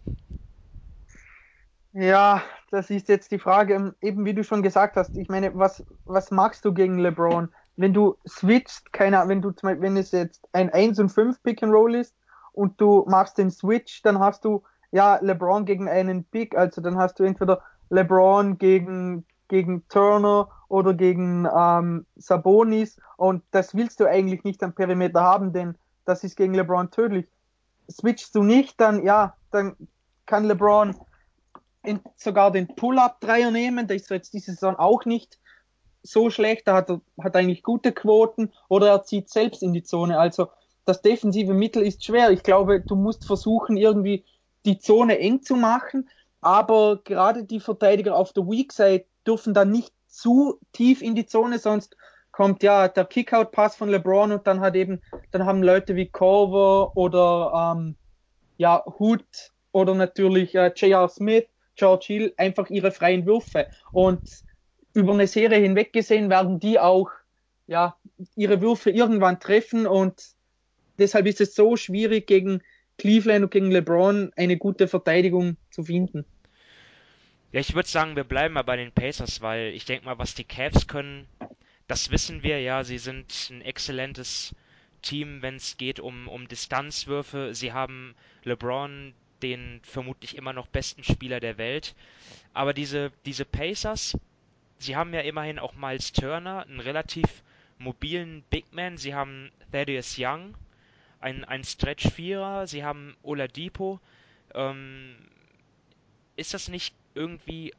[1.93, 5.17] Ja, das ist jetzt die Frage, ähm, eben wie du schon gesagt hast.
[5.17, 7.49] Ich meine, was, was magst du gegen LeBron?
[7.75, 11.73] Wenn du switcht, keiner, wenn du, wenn es jetzt ein 1 und 5 Pick and
[11.73, 12.15] Roll ist
[12.53, 16.97] und du machst den Switch, dann hast du ja LeBron gegen einen Pick, also dann
[16.97, 24.05] hast du entweder LeBron gegen, gegen Turner oder gegen ähm, Sabonis und das willst du
[24.05, 25.75] eigentlich nicht am Perimeter haben, denn
[26.05, 27.27] das ist gegen LeBron tödlich.
[27.89, 29.75] Switchst du nicht, dann ja, dann
[30.25, 30.95] kann LeBron
[31.83, 35.39] in, sogar den Pull-Up-Dreier nehmen, der ist jetzt diese Saison auch nicht
[36.03, 39.83] so schlecht, da hat er hat eigentlich gute Quoten oder er zieht selbst in die
[39.83, 40.19] Zone.
[40.19, 40.47] Also
[40.85, 42.31] das defensive Mittel ist schwer.
[42.31, 44.25] Ich glaube, du musst versuchen, irgendwie
[44.65, 46.09] die Zone eng zu machen,
[46.41, 51.25] aber gerade die Verteidiger auf der Weak Side dürfen dann nicht zu tief in die
[51.25, 51.95] Zone, sonst
[52.31, 55.01] kommt ja der Kickout-Pass von LeBron und dann hat eben,
[55.31, 57.95] dann haben Leute wie Corver oder ähm,
[58.57, 61.09] ja, Hood oder natürlich äh, J.R.
[61.09, 61.45] Smith,
[61.81, 63.67] George Hill einfach ihre freien Würfe.
[63.91, 64.21] Und
[64.93, 67.09] über eine Serie hinweg gesehen werden die auch
[67.65, 67.97] ja,
[68.35, 70.21] ihre Würfe irgendwann treffen und
[70.99, 72.61] deshalb ist es so schwierig gegen
[72.97, 76.25] Cleveland und gegen LeBron eine gute Verteidigung zu finden.
[77.53, 80.35] Ja, ich würde sagen, wir bleiben mal bei den Pacers, weil ich denke mal, was
[80.35, 81.27] die Cavs können,
[81.87, 82.83] das wissen wir ja.
[82.83, 84.55] Sie sind ein exzellentes
[85.01, 87.55] Team, wenn es geht um, um Distanzwürfe.
[87.55, 91.95] Sie haben LeBron, den vermutlich immer noch besten Spieler der Welt.
[92.53, 94.17] Aber diese, diese Pacers,
[94.77, 97.43] sie haben ja immerhin auch Miles Turner, einen relativ
[97.77, 98.97] mobilen Big Man.
[98.97, 100.55] Sie haben Thaddeus Young,
[101.19, 102.67] einen, einen Stretch-Vierer.
[102.67, 103.99] Sie haben Oladipo.
[104.53, 105.15] Ähm,
[106.35, 107.73] ist das nicht irgendwie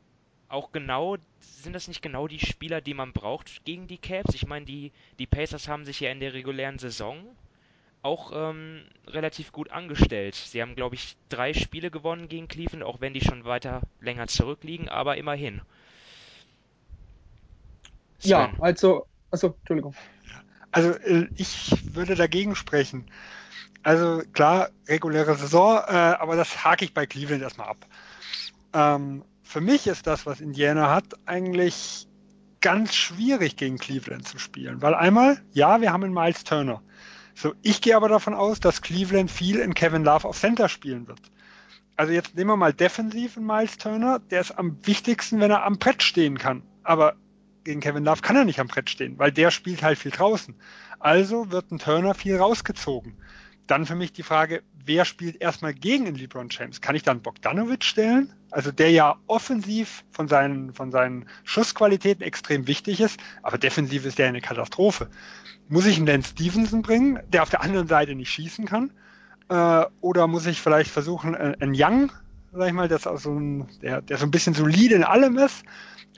[0.49, 4.35] auch genau, sind das nicht genau die Spieler, die man braucht gegen die Cavs?
[4.35, 7.25] Ich meine, die, die Pacers haben sich ja in der regulären Saison
[8.03, 10.35] auch ähm, relativ gut angestellt.
[10.35, 14.27] Sie haben, glaube ich, drei Spiele gewonnen gegen Cleveland, auch wenn die schon weiter länger
[14.27, 15.63] zurückliegen, aber immerhin.
[18.19, 18.31] Sven.
[18.31, 19.95] Ja, also, also, Entschuldigung.
[20.73, 23.07] Also äh, ich würde dagegen sprechen.
[23.83, 27.87] Also klar, reguläre Saison, äh, aber das hake ich bei Cleveland erstmal ab.
[28.73, 32.07] Ähm, für mich ist das, was Indiana hat, eigentlich
[32.61, 34.81] ganz schwierig gegen Cleveland zu spielen.
[34.81, 36.81] Weil einmal, ja, wir haben einen Miles Turner.
[37.43, 41.09] So, ich gehe aber davon aus, dass Cleveland viel in Kevin Love auf Center spielen
[41.09, 41.19] wird.
[41.97, 45.65] Also jetzt nehmen wir mal defensiv einen Miles Turner, der ist am wichtigsten, wenn er
[45.65, 46.63] am Brett stehen kann.
[46.85, 47.17] Aber
[47.65, 50.55] gegen Kevin Love kann er nicht am Brett stehen, weil der spielt halt viel draußen.
[51.01, 53.17] Also wird ein Turner viel rausgezogen.
[53.67, 56.81] Dann für mich die Frage, wer spielt erstmal gegen den LeBron James?
[56.81, 58.33] Kann ich dann Bogdanovic stellen?
[58.51, 64.19] Also der ja offensiv von seinen, von seinen Schussqualitäten extrem wichtig ist, aber defensiv ist
[64.19, 65.09] der eine Katastrophe.
[65.69, 68.93] Muss ich einen Lance Stevenson bringen, der auf der anderen Seite nicht schießen kann?
[69.49, 72.13] Äh, oder muss ich vielleicht versuchen, äh, einen Young,
[72.53, 75.65] sag ich mal, das so ein, der, der so ein bisschen solide in allem ist,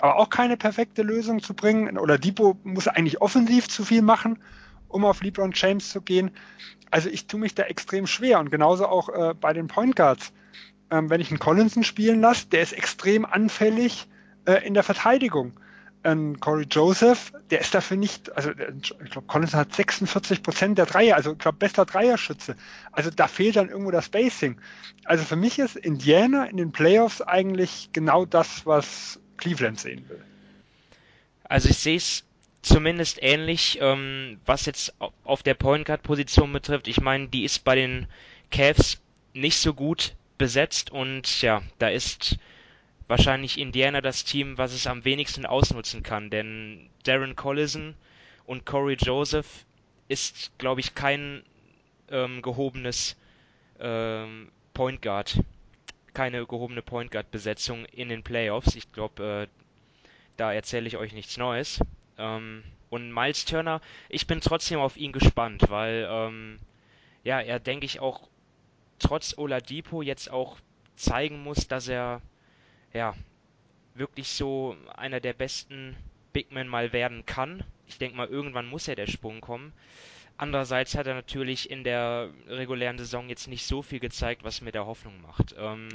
[0.00, 1.98] aber auch keine perfekte Lösung zu bringen?
[1.98, 4.38] Oder Depot muss eigentlich offensiv zu viel machen,
[4.94, 6.30] um auf LeBron James zu gehen?
[6.90, 10.32] Also ich tue mich da extrem schwer und genauso auch äh, bei den Point Guards.
[10.90, 14.06] Ähm, wenn ich einen Collinson spielen lasse, der ist extrem anfällig
[14.44, 15.58] äh, in der Verteidigung.
[16.04, 20.84] Ein Corey Joseph, der ist dafür nicht, also ich glaube, Collinson hat 46 Prozent der
[20.86, 22.56] Dreier, also ich glaube, bester Dreierschütze.
[22.92, 24.60] Also da fehlt dann irgendwo das Spacing.
[25.04, 30.22] Also für mich ist Indiana in den Playoffs eigentlich genau das, was Cleveland sehen will.
[31.44, 32.24] Also ich sehe es
[32.64, 34.94] zumindest ähnlich, ähm, was jetzt
[35.24, 36.88] auf der Point Guard Position betrifft.
[36.88, 38.06] Ich meine, die ist bei den
[38.50, 39.02] Cavs
[39.34, 42.38] nicht so gut besetzt und ja, da ist
[43.06, 47.94] wahrscheinlich Indiana das Team, was es am wenigsten ausnutzen kann, denn Darren Collison
[48.46, 49.66] und Corey Joseph
[50.08, 51.42] ist, glaube ich, kein
[52.10, 53.16] ähm, gehobenes
[53.78, 55.40] ähm, Point Guard,
[56.14, 58.74] keine gehobene Point Guard Besetzung in den Playoffs.
[58.74, 59.64] Ich glaube, äh,
[60.36, 61.80] da erzähle ich euch nichts Neues.
[62.18, 66.58] Ähm, und Miles Turner, ich bin trotzdem auf ihn gespannt, weil ähm,
[67.24, 68.28] ja, er denke ich auch
[68.98, 70.58] trotz Oladipo jetzt auch
[70.96, 72.22] zeigen muss, dass er
[72.92, 73.14] ja
[73.94, 75.96] wirklich so einer der besten
[76.32, 77.64] Big Men mal werden kann.
[77.86, 79.72] Ich denke mal, irgendwann muss er der Sprung kommen.
[80.36, 84.72] Andererseits hat er natürlich in der regulären Saison jetzt nicht so viel gezeigt, was mir
[84.72, 85.54] der Hoffnung macht.
[85.56, 85.88] Ähm,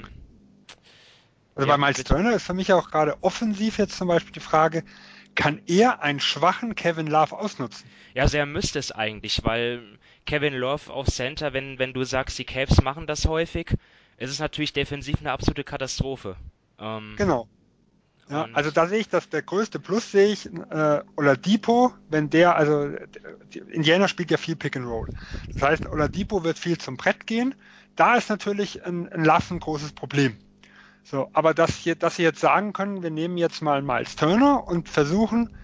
[1.54, 4.40] also ja, bei Miles Turner ist für mich auch gerade offensiv jetzt zum Beispiel die
[4.40, 4.82] Frage,
[5.34, 7.88] kann er einen schwachen Kevin Love ausnutzen?
[8.14, 12.38] Ja, also er müsste es eigentlich, weil Kevin Love auf Center, wenn, wenn du sagst,
[12.38, 13.74] die Cavs machen das häufig,
[14.16, 16.36] ist es natürlich defensiv eine absolute Katastrophe.
[16.78, 17.48] Ähm, genau.
[18.28, 22.54] Ja, also da sehe ich, dass der größte Plus sehe ich, äh, Oladipo, wenn der,
[22.54, 22.88] also
[23.72, 25.08] Indiana spielt ja viel Pick and Roll.
[25.52, 27.56] Das heißt, Oladipo wird viel zum Brett gehen.
[27.96, 30.36] Da ist natürlich ein, ein Love ein großes Problem.
[31.02, 34.66] So, aber dass, hier, dass sie jetzt sagen können, wir nehmen jetzt mal Miles Turner
[34.66, 35.56] und versuchen,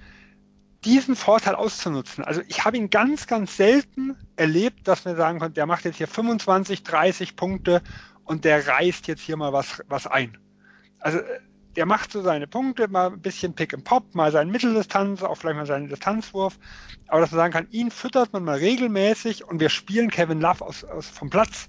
[0.84, 2.24] diesen Vorteil auszunutzen.
[2.24, 5.97] Also ich habe ihn ganz, ganz selten erlebt, dass wir sagen können, der macht jetzt
[5.97, 7.82] hier 25, 30 Punkte
[8.24, 10.39] und der reißt jetzt hier mal was, was ein.
[11.01, 11.20] Also
[11.76, 15.37] der macht so seine Punkte, mal ein bisschen Pick and Pop, mal seinen Mitteldistanz, auch
[15.37, 16.59] vielleicht mal seinen Distanzwurf.
[17.09, 20.64] Aber dass man sagen kann, ihn füttert man mal regelmäßig und wir spielen Kevin Love
[20.64, 21.68] aus, aus vom Platz.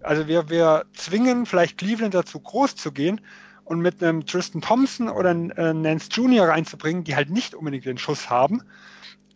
[0.00, 3.20] Also wir, wir zwingen vielleicht Cleveland dazu, groß zu gehen
[3.64, 6.48] und mit einem Tristan Thompson oder einem äh, Nance Jr.
[6.48, 8.62] reinzubringen, die halt nicht unbedingt den Schuss haben.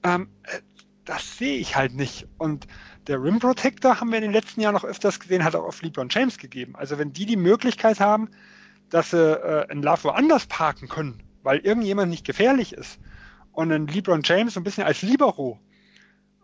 [0.02, 0.60] Ähm, äh,
[1.04, 2.28] das sehe ich halt nicht.
[2.38, 2.66] Und
[3.08, 5.82] der Rim Protector haben wir in den letzten Jahren noch öfters gesehen, hat auch auf
[5.82, 6.76] LeBron James gegeben.
[6.76, 8.28] Also wenn die die Möglichkeit haben,
[8.88, 13.00] dass sie äh, einen Love woanders parken können, weil irgendjemand nicht gefährlich ist
[13.52, 15.58] und einen LeBron James so ein bisschen als Libero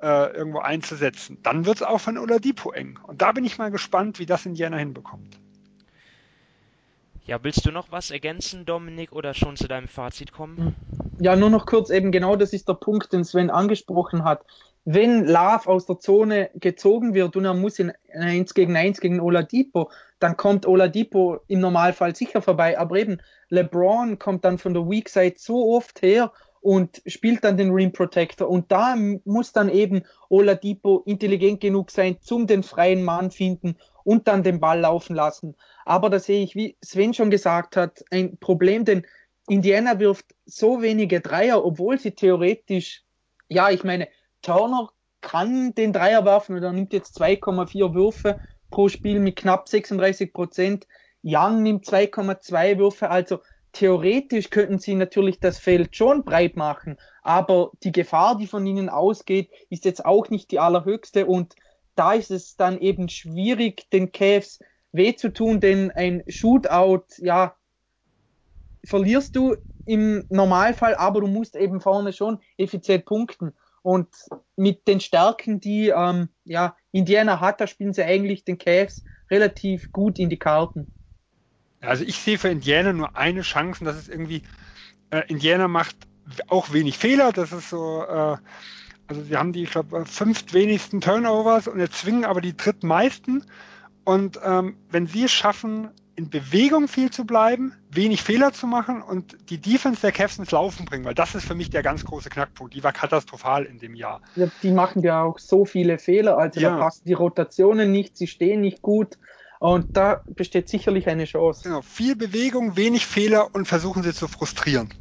[0.00, 2.98] äh, irgendwo einzusetzen, dann wird es auch von Oladipo eng.
[3.06, 5.38] Und da bin ich mal gespannt, wie das Indiana hinbekommt.
[7.28, 10.74] Ja, willst du noch was ergänzen, Dominik, oder schon zu deinem Fazit kommen?
[11.18, 14.46] Ja, nur noch kurz eben genau das ist der Punkt, den Sven angesprochen hat.
[14.86, 19.20] Wenn Love aus der Zone gezogen wird und er muss in 1 gegen 1 gegen
[19.20, 19.90] Oladipo,
[20.20, 22.78] dann kommt Oladipo im Normalfall sicher vorbei.
[22.78, 23.18] Aber eben
[23.50, 26.32] LeBron kommt dann von der Weak Side so oft her
[26.68, 28.46] und spielt dann den Rim Protector.
[28.46, 28.94] Und da
[29.24, 34.60] muss dann eben Oladipo intelligent genug sein, zum den freien Mann finden und dann den
[34.60, 35.56] Ball laufen lassen.
[35.86, 39.06] Aber da sehe ich, wie Sven schon gesagt hat, ein Problem, denn
[39.48, 43.02] Indiana wirft so wenige Dreier, obwohl sie theoretisch,
[43.48, 44.06] ja, ich meine,
[44.42, 44.90] Turner
[45.22, 48.38] kann den Dreier werfen oder nimmt jetzt 2,4 Würfe
[48.70, 50.86] pro Spiel mit knapp 36 Prozent.
[51.22, 53.38] Young nimmt 2,2 Würfe, also
[53.78, 58.88] theoretisch könnten sie natürlich das Feld schon breit machen, aber die Gefahr, die von ihnen
[58.88, 61.54] ausgeht, ist jetzt auch nicht die allerhöchste und
[61.94, 64.58] da ist es dann eben schwierig, den Cavs
[64.90, 67.54] weh zu tun, denn ein Shootout, ja,
[68.84, 69.54] verlierst du
[69.84, 73.52] im Normalfall, aber du musst eben vorne schon effizient punkten.
[73.82, 74.08] Und
[74.56, 79.92] mit den Stärken, die ähm, ja, Indiana hat, da spielen sie eigentlich den Cavs relativ
[79.92, 80.88] gut in die Karten.
[81.80, 84.42] Also ich sehe für Indiana nur eine Chance, dass es irgendwie,
[85.10, 85.96] äh, Indiana macht
[86.48, 88.36] auch wenig Fehler, das ist so, äh,
[89.06, 93.44] also sie haben die, ich glaube, fünf wenigsten Turnovers und erzwingen aber die drittmeisten.
[94.04, 99.02] Und ähm, wenn sie es schaffen, in Bewegung viel zu bleiben, wenig Fehler zu machen
[99.02, 102.04] und die Defense der Cavs ins Laufen bringen, weil das ist für mich der ganz
[102.04, 102.74] große Knackpunkt.
[102.74, 104.20] Die war katastrophal in dem Jahr.
[104.34, 106.70] Ja, die machen ja auch so viele Fehler, also ja.
[106.70, 109.16] da passen die Rotationen nicht, sie stehen nicht gut.
[109.58, 111.62] Und da besteht sicherlich eine Chance.
[111.64, 114.94] Genau, viel Bewegung, wenig Fehler und versuchen sie zu frustrieren.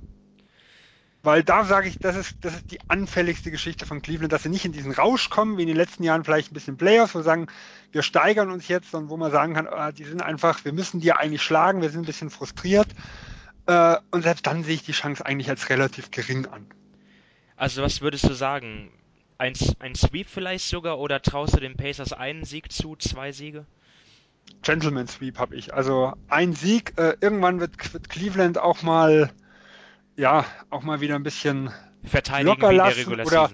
[1.23, 4.49] Weil da sage ich, das ist, das ist die anfälligste Geschichte von Cleveland, dass sie
[4.49, 7.21] nicht in diesen Rausch kommen, wie in den letzten Jahren vielleicht ein bisschen Playoffs, wo
[7.21, 7.47] sagen,
[7.91, 11.01] wir steigern uns jetzt und wo man sagen kann, ah, die sind einfach, wir müssen
[11.01, 12.87] die eigentlich schlagen, wir sind ein bisschen frustriert.
[13.65, 16.65] Äh, und selbst dann sehe ich die Chance eigentlich als relativ gering an.
[17.57, 18.91] Also was würdest du sagen?
[19.37, 23.65] Ein, ein Sweep vielleicht sogar oder traust du den Pacers einen Sieg zu, zwei Siege?
[24.61, 25.73] Gentleman Sweep habe ich.
[25.73, 29.31] Also ein Sieg, äh, irgendwann wird, wird Cleveland auch mal
[30.17, 31.69] ja, auch mal wieder ein bisschen
[32.03, 33.21] verteidigen locker lassen.
[33.21, 33.51] Oder,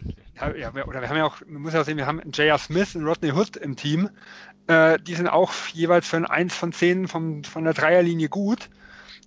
[0.57, 2.57] ja, oder wir haben ja auch, man muss ja auch sehen, wir haben J.R.
[2.57, 4.09] Smith und Rodney Hood im Team.
[4.67, 8.69] Äh, die sind auch jeweils für ein 1 von 10 vom, von der Dreierlinie gut.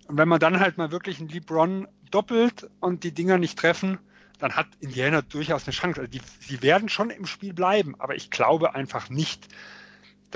[0.09, 3.99] Und wenn man dann halt mal wirklich einen LeBron doppelt und die Dinger nicht treffen,
[4.39, 6.01] dann hat Indiana durchaus eine Chance.
[6.01, 9.49] Also die, sie werden schon im Spiel bleiben, aber ich glaube einfach nicht,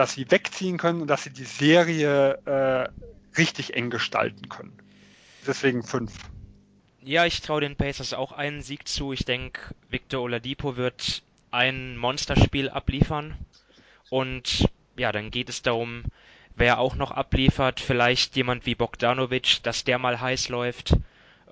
[0.00, 2.88] dass sie wegziehen können und dass sie die Serie äh,
[3.36, 4.72] richtig eng gestalten können.
[5.46, 6.14] Deswegen fünf.
[7.02, 9.12] Ja, ich traue den Pacers auch einen Sieg zu.
[9.12, 13.36] Ich denke, Victor Oladipo wird ein Monsterspiel abliefern.
[14.08, 16.04] Und ja, dann geht es darum,
[16.56, 17.78] wer auch noch abliefert.
[17.78, 20.96] Vielleicht jemand wie Bogdanovic, dass der mal heiß läuft.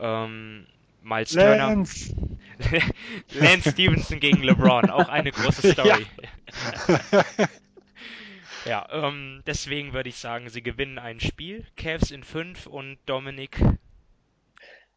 [0.01, 0.67] Ähm,
[1.03, 2.15] Miles Lance.
[2.15, 2.83] Turner.
[3.41, 6.07] Lance Stevenson gegen LeBron, auch eine große Story.
[7.13, 7.25] Ja,
[8.65, 11.67] ja ähm, deswegen würde ich sagen, sie gewinnen ein Spiel.
[11.77, 13.59] Cavs in 5 und Dominik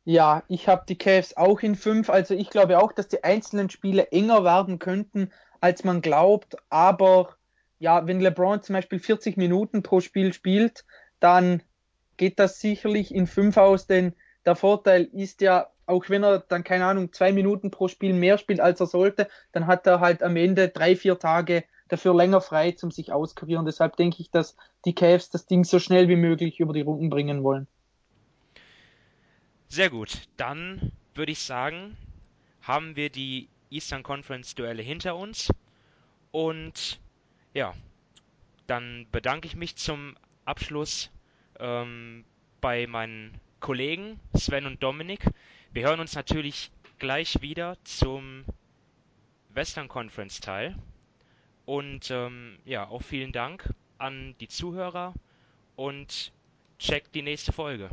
[0.03, 2.09] ja, ich habe die Cavs auch in fünf.
[2.09, 6.57] Also ich glaube auch, dass die einzelnen Spiele enger werden könnten, als man glaubt.
[6.70, 7.36] Aber
[7.80, 10.86] ja, wenn LeBron zum Beispiel 40 Minuten pro Spiel spielt,
[11.20, 11.62] dann
[12.18, 14.14] geht das sicherlich in fünf aus, denn
[14.45, 18.38] der Vorteil ist ja, auch wenn er dann, keine Ahnung, zwei Minuten pro Spiel mehr
[18.38, 22.42] spielt, als er sollte, dann hat er halt am Ende drei, vier Tage dafür länger
[22.42, 23.66] frei zum sich auskurieren.
[23.66, 27.10] Deshalb denke ich, dass die Cavs das Ding so schnell wie möglich über die Runden
[27.10, 27.68] bringen wollen.
[29.68, 31.98] Sehr gut, dann würde ich sagen,
[32.62, 35.50] haben wir die Eastern Conference Duelle hinter uns.
[36.32, 37.00] Und
[37.54, 37.74] ja,
[38.68, 40.16] dann bedanke ich mich zum
[40.46, 41.10] Abschluss
[41.60, 42.24] ähm,
[42.62, 45.26] bei meinen Kollegen Sven und Dominik.
[45.72, 48.46] Wir hören uns natürlich gleich wieder zum
[49.50, 50.76] Western Conference Teil.
[51.72, 55.14] Und ähm, ja, auch vielen Dank an die Zuhörer
[55.78, 56.34] und
[56.80, 57.90] checkt die nächste Folge.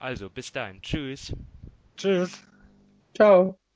[0.00, 0.82] Also, bis dahin.
[0.82, 1.32] Tschüss.
[1.96, 2.42] Tschüss.
[3.14, 3.56] Ciao.